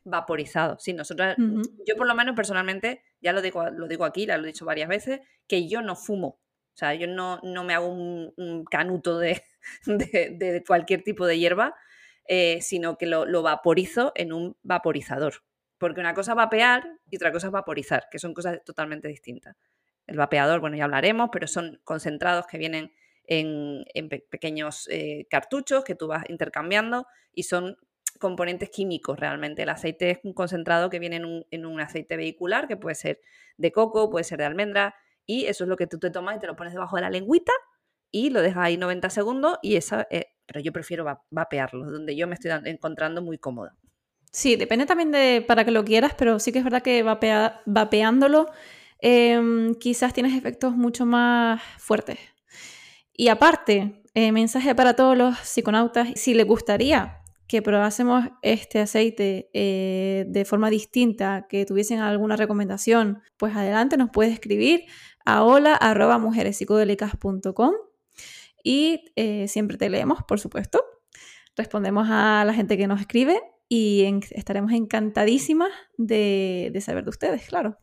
Vaporizado. 0.03 0.77
Sí, 0.79 0.93
nosotros, 0.93 1.35
yo 1.85 1.95
por 1.95 2.07
lo 2.07 2.15
menos 2.15 2.35
personalmente, 2.35 3.03
ya 3.21 3.33
lo 3.33 3.41
digo, 3.41 3.69
lo 3.69 3.87
digo 3.87 4.05
aquí, 4.05 4.25
lo 4.25 4.35
he 4.35 4.45
dicho 4.45 4.65
varias 4.65 4.89
veces, 4.89 5.21
que 5.47 5.67
yo 5.67 5.81
no 5.81 5.95
fumo. 5.95 6.39
O 6.73 6.77
sea, 6.77 6.93
yo 6.93 7.07
no, 7.07 7.39
no 7.43 7.63
me 7.63 7.73
hago 7.73 7.87
un, 7.87 8.65
canuto 8.69 9.19
de, 9.19 9.43
de, 9.85 10.63
cualquier 10.65 11.03
tipo 11.03 11.25
de 11.25 11.37
hierba, 11.37 11.75
eh, 12.27 12.61
sino 12.61 12.97
que 12.97 13.05
lo, 13.05 13.25
lo, 13.25 13.41
vaporizo 13.41 14.11
en 14.15 14.33
un 14.33 14.57
vaporizador. 14.63 15.35
Porque 15.77 15.99
una 15.99 16.13
cosa 16.13 16.31
es 16.31 16.37
vapear 16.37 16.87
y 17.09 17.15
otra 17.15 17.31
cosa 17.31 17.47
es 17.47 17.53
vaporizar, 17.53 18.07
que 18.09 18.19
son 18.19 18.33
cosas 18.33 18.63
totalmente 18.63 19.07
distintas. 19.07 19.55
El 20.07 20.17
vapeador, 20.17 20.59
bueno, 20.59 20.77
ya 20.77 20.85
hablaremos, 20.85 21.29
pero 21.31 21.47
son 21.47 21.79
concentrados 21.83 22.45
que 22.47 22.57
vienen 22.57 22.93
en, 23.25 23.85
en 23.93 24.09
pequeños 24.09 24.87
eh, 24.91 25.27
cartuchos 25.29 25.83
que 25.83 25.95
tú 25.95 26.07
vas 26.07 26.23
intercambiando 26.29 27.07
y 27.33 27.43
son 27.43 27.77
componentes 28.21 28.69
químicos 28.69 29.19
realmente. 29.19 29.63
El 29.63 29.69
aceite 29.69 30.11
es 30.11 30.19
un 30.23 30.33
concentrado 30.33 30.89
que 30.89 30.99
viene 30.99 31.17
en 31.17 31.65
un, 31.65 31.81
aceite 31.81 32.15
vehicular, 32.15 32.69
que 32.69 32.77
puede 32.77 32.95
ser 32.95 33.19
de 33.57 33.73
coco, 33.73 34.09
puede 34.09 34.23
ser 34.23 34.37
de 34.37 34.45
almendra, 34.45 34.95
y 35.25 35.45
eso 35.47 35.65
es 35.65 35.67
lo 35.67 35.75
que 35.75 35.87
tú 35.87 35.99
te 35.99 36.09
tomas 36.09 36.37
y 36.37 36.39
te 36.39 36.47
lo 36.47 36.55
pones 36.55 36.73
debajo 36.73 36.95
de 36.95 37.01
la 37.01 37.09
lengüita 37.09 37.51
y 38.11 38.29
lo 38.29 38.41
dejas 38.41 38.65
ahí 38.65 38.77
90 38.77 39.09
segundos 39.09 39.57
y 39.61 39.75
esa, 39.75 40.07
eh, 40.09 40.27
pero 40.45 40.59
yo 40.59 40.71
prefiero 40.71 41.05
vapearlo, 41.29 41.89
donde 41.89 42.15
yo 42.15 42.27
me 42.27 42.35
estoy 42.35 42.51
encontrando 42.65 43.21
muy 43.21 43.37
cómoda. 43.37 43.75
Sí, 44.31 44.55
depende 44.55 44.85
también 44.85 45.11
de 45.11 45.43
para 45.45 45.65
que 45.65 45.71
lo 45.71 45.83
quieras, 45.83 46.13
pero 46.17 46.39
sí 46.39 46.51
que 46.51 46.59
es 46.59 46.63
verdad 46.63 46.81
que 46.81 47.03
vapeándolo 47.03 48.47
em, 48.99 49.75
quizás 49.75 50.13
tienes 50.13 50.37
efectos 50.37 50.75
mucho 50.75 51.05
más 51.05 51.61
fuertes. 51.77 52.19
Y 53.13 53.27
aparte, 53.29 54.03
eh, 54.13 54.31
mensaje 54.31 54.73
para 54.75 54.95
todos 54.95 55.17
los 55.17 55.37
psiconautas, 55.39 56.09
si 56.15 56.33
les 56.33 56.45
gustaría 56.45 57.20
que 57.51 57.61
probásemos 57.61 58.29
este 58.43 58.79
aceite 58.79 59.49
eh, 59.53 60.23
de 60.29 60.45
forma 60.45 60.69
distinta, 60.69 61.47
que 61.49 61.65
tuviesen 61.65 61.99
alguna 61.99 62.37
recomendación, 62.37 63.21
pues 63.35 63.53
adelante 63.53 63.97
nos 63.97 64.09
puedes 64.09 64.31
escribir 64.31 64.85
a 65.25 65.43
hola 65.43 65.77
y 68.63 69.03
eh, 69.17 69.49
siempre 69.49 69.75
te 69.75 69.89
leemos, 69.89 70.23
por 70.23 70.39
supuesto. 70.39 70.81
Respondemos 71.57 72.07
a 72.09 72.45
la 72.45 72.53
gente 72.53 72.77
que 72.77 72.87
nos 72.87 73.01
escribe 73.01 73.41
y 73.67 74.21
estaremos 74.31 74.71
encantadísimas 74.71 75.73
de, 75.97 76.71
saber 76.79 77.03
de 77.03 77.09
ustedes, 77.09 77.47
claro. 77.47 77.77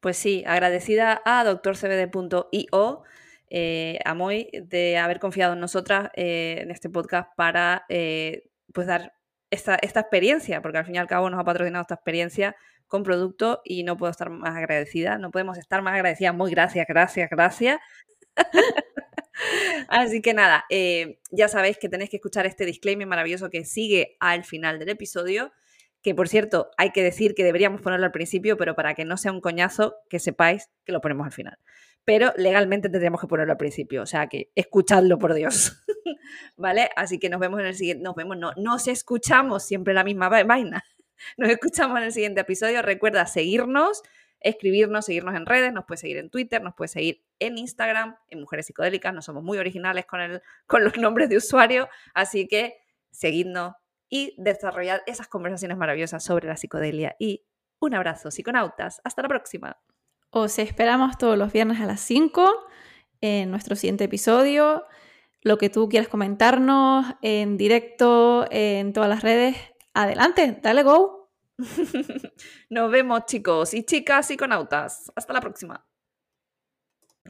Pues 0.00 0.16
sí, 0.16 0.42
agradecida 0.44 1.22
a 1.24 1.44
doctorcbd.io, 1.44 3.02
eh, 3.48 3.98
a 4.04 4.14
Moy, 4.14 4.50
de 4.60 4.98
haber 4.98 5.20
confiado 5.20 5.52
en 5.52 5.60
nosotras 5.60 6.10
en 6.14 6.72
este 6.72 6.90
podcast 6.90 7.30
para 7.36 7.86
pues 8.72 8.86
dar 8.86 9.14
esta, 9.50 9.74
experiencia, 9.76 10.60
porque 10.62 10.78
al 10.78 10.84
fin 10.84 10.96
y 10.96 10.98
al 10.98 11.06
cabo 11.06 11.30
nos 11.30 11.40
ha 11.40 11.44
patrocinado 11.44 11.82
esta 11.82 11.94
experiencia 11.94 12.56
con 12.86 13.02
producto 13.02 13.60
y 13.64 13.82
no 13.82 13.96
puedo 13.96 14.10
estar 14.10 14.30
más 14.30 14.56
agradecida, 14.56 15.18
no 15.18 15.30
podemos 15.30 15.58
estar 15.58 15.82
más 15.82 15.94
agradecidas. 15.94 16.34
Muy 16.34 16.50
gracias, 16.50 16.86
gracias, 16.88 17.30
gracias. 17.30 17.80
Así 19.88 20.20
que 20.20 20.34
nada, 20.34 20.64
eh, 20.68 21.20
ya 21.30 21.48
sabéis 21.48 21.78
que 21.78 21.88
tenéis 21.88 22.10
que 22.10 22.16
escuchar 22.16 22.46
este 22.46 22.64
disclaimer 22.64 23.06
maravilloso 23.06 23.50
que 23.50 23.64
sigue 23.64 24.16
al 24.20 24.44
final 24.44 24.78
del 24.78 24.88
episodio, 24.88 25.52
que 26.02 26.14
por 26.14 26.28
cierto 26.28 26.70
hay 26.76 26.90
que 26.90 27.02
decir 27.02 27.34
que 27.34 27.44
deberíamos 27.44 27.80
ponerlo 27.80 28.06
al 28.06 28.12
principio, 28.12 28.56
pero 28.56 28.74
para 28.74 28.94
que 28.94 29.04
no 29.04 29.16
sea 29.16 29.32
un 29.32 29.40
coñazo, 29.40 29.96
que 30.08 30.18
sepáis 30.18 30.70
que 30.84 30.92
lo 30.92 31.00
ponemos 31.00 31.26
al 31.26 31.32
final. 31.32 31.58
Pero 32.04 32.32
legalmente 32.36 32.88
tendríamos 32.88 33.20
que 33.20 33.26
ponerlo 33.26 33.52
al 33.52 33.58
principio, 33.58 34.02
o 34.02 34.06
sea 34.06 34.26
que 34.28 34.50
escuchadlo 34.54 35.18
por 35.18 35.34
Dios. 35.34 35.84
¿Vale? 36.56 36.90
Así 36.96 37.18
que 37.18 37.28
nos 37.28 37.40
vemos 37.40 37.60
en 37.60 37.66
el 37.66 37.74
siguiente, 37.74 38.02
nos 38.02 38.14
vemos, 38.14 38.36
no, 38.36 38.52
nos 38.56 38.88
escuchamos 38.88 39.64
siempre 39.64 39.94
la 39.94 40.04
misma 40.04 40.28
vaina. 40.28 40.84
Nos 41.36 41.50
escuchamos 41.50 41.98
en 41.98 42.04
el 42.04 42.12
siguiente 42.12 42.42
episodio. 42.42 42.80
Recuerda 42.80 43.26
seguirnos, 43.26 44.02
escribirnos, 44.38 45.06
seguirnos 45.06 45.34
en 45.34 45.46
redes, 45.46 45.72
nos 45.72 45.84
puedes 45.84 46.00
seguir 46.00 46.16
en 46.18 46.30
Twitter, 46.30 46.62
nos 46.62 46.74
puedes 46.76 46.92
seguir 46.92 47.24
en 47.40 47.58
Instagram, 47.58 48.16
en 48.28 48.40
Mujeres 48.40 48.66
Psicodélicas, 48.66 49.12
no 49.12 49.20
somos 49.20 49.42
muy 49.42 49.58
originales 49.58 50.06
con, 50.06 50.20
el, 50.20 50.42
con 50.68 50.84
los 50.84 50.96
nombres 50.96 51.28
de 51.28 51.36
usuario, 51.36 51.88
así 52.14 52.46
que 52.46 52.76
seguidnos 53.10 53.74
y 54.08 54.34
desarrollad 54.38 55.00
esas 55.06 55.28
conversaciones 55.28 55.76
maravillosas 55.76 56.24
sobre 56.24 56.46
la 56.46 56.56
psicodelia. 56.56 57.16
Y 57.18 57.44
un 57.80 57.94
abrazo, 57.94 58.30
psiconautas. 58.30 59.00
Hasta 59.04 59.22
la 59.22 59.28
próxima. 59.28 59.76
Os 60.30 60.58
esperamos 60.58 61.18
todos 61.18 61.38
los 61.38 61.52
viernes 61.52 61.80
a 61.80 61.86
las 61.86 62.00
5 62.00 62.66
en 63.20 63.50
nuestro 63.50 63.76
siguiente 63.76 64.04
episodio. 64.04 64.84
Lo 65.42 65.56
que 65.56 65.70
tú 65.70 65.88
quieras 65.88 66.08
comentarnos 66.08 67.06
en 67.22 67.56
directo, 67.56 68.46
en 68.50 68.92
todas 68.92 69.08
las 69.08 69.22
redes, 69.22 69.56
adelante, 69.94 70.58
dale 70.62 70.82
go. 70.82 71.30
Nos 72.70 72.90
vemos 72.90 73.26
chicos 73.26 73.74
y 73.74 73.84
chicas 73.84 74.26
psiconautas. 74.26 75.12
Hasta 75.14 75.32
la 75.32 75.40
próxima. 75.40 75.84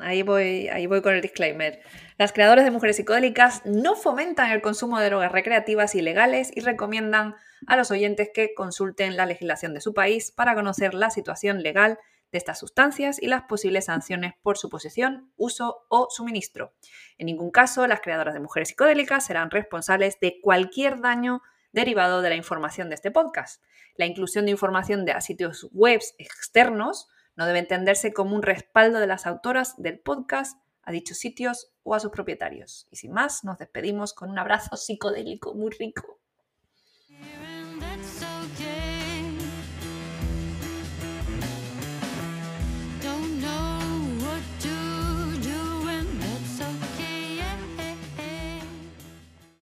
Ahí 0.01 0.23
voy, 0.23 0.68
ahí 0.68 0.87
voy 0.87 1.03
con 1.03 1.14
el 1.14 1.21
disclaimer. 1.21 1.81
Las 2.18 2.33
creadoras 2.33 2.64
de 2.64 2.71
mujeres 2.71 2.97
psicodélicas 2.97 3.62
no 3.64 3.97
fomentan 3.97 4.53
el 4.53 4.61
consumo 4.61 4.99
de 4.99 5.07
drogas 5.07 5.33
recreativas 5.33 5.94
ilegales 5.94 6.51
y 6.55 6.61
recomiendan 6.61 7.35
a 7.66 7.77
los 7.77 7.90
oyentes 7.90 8.31
que 8.33 8.55
consulten 8.55 9.16
la 9.16 9.27
legislación 9.27 9.75
de 9.75 9.81
su 9.81 9.94
país 9.94 10.31
para 10.31 10.55
conocer 10.55 10.94
la 10.94 11.11
situación 11.11 11.62
legal 11.62 11.99
de 12.33 12.38
estas 12.38 12.59
sustancias 12.59 13.21
y 13.23 13.27
las 13.27 13.43
posibles 13.43 13.87
sanciones 13.87 14.35
por 14.43 14.59
su 14.59 14.69
posesión, 14.69 15.33
uso 15.37 15.87
o 15.88 16.09
suministro. 16.11 16.75
En 17.17 17.27
ningún 17.27 17.51
caso, 17.51 17.87
las 17.87 18.01
creadoras 18.01 18.35
de 18.35 18.41
mujeres 18.41 18.69
psicodélicas 18.69 19.27
serán 19.27 19.51
responsables 19.51 20.19
de 20.21 20.41
cualquier 20.41 21.01
daño 21.01 21.43
derivado 21.73 22.23
de 22.23 22.31
la 22.31 22.37
información 22.37 22.88
de 22.88 22.95
este 22.97 23.11
podcast. 23.11 23.62
La 23.97 24.07
inclusión 24.07 24.45
de 24.45 24.53
información 24.53 25.05
de 25.05 25.21
sitios 25.21 25.69
web 25.73 26.01
externos 26.19 27.09
no 27.37 27.47
debe 27.47 27.61
entenderse 27.61 28.12
como 28.12 28.35
un 28.35 28.43
respaldo 28.43 28.99
de 29.01 29.07
las 29.07 29.27
autoras 29.27 29.75
del 29.77 29.99
podcast 29.99 30.59
a 30.83 30.93
dichos 30.93 31.19
sitios 31.19 31.71
o 31.83 31.95
a 31.95 32.01
sus 32.01 32.11
propietarios. 32.11 32.88
Y 32.91 32.97
sin 32.97 33.12
más, 33.12 33.45
nos 33.45 33.59
despedimos 33.59 34.14
con 34.14 34.31
un 34.31 34.38
abrazo 34.38 34.77
psicodélico 34.77 35.55
muy 35.55 35.71
rico. 35.71 36.17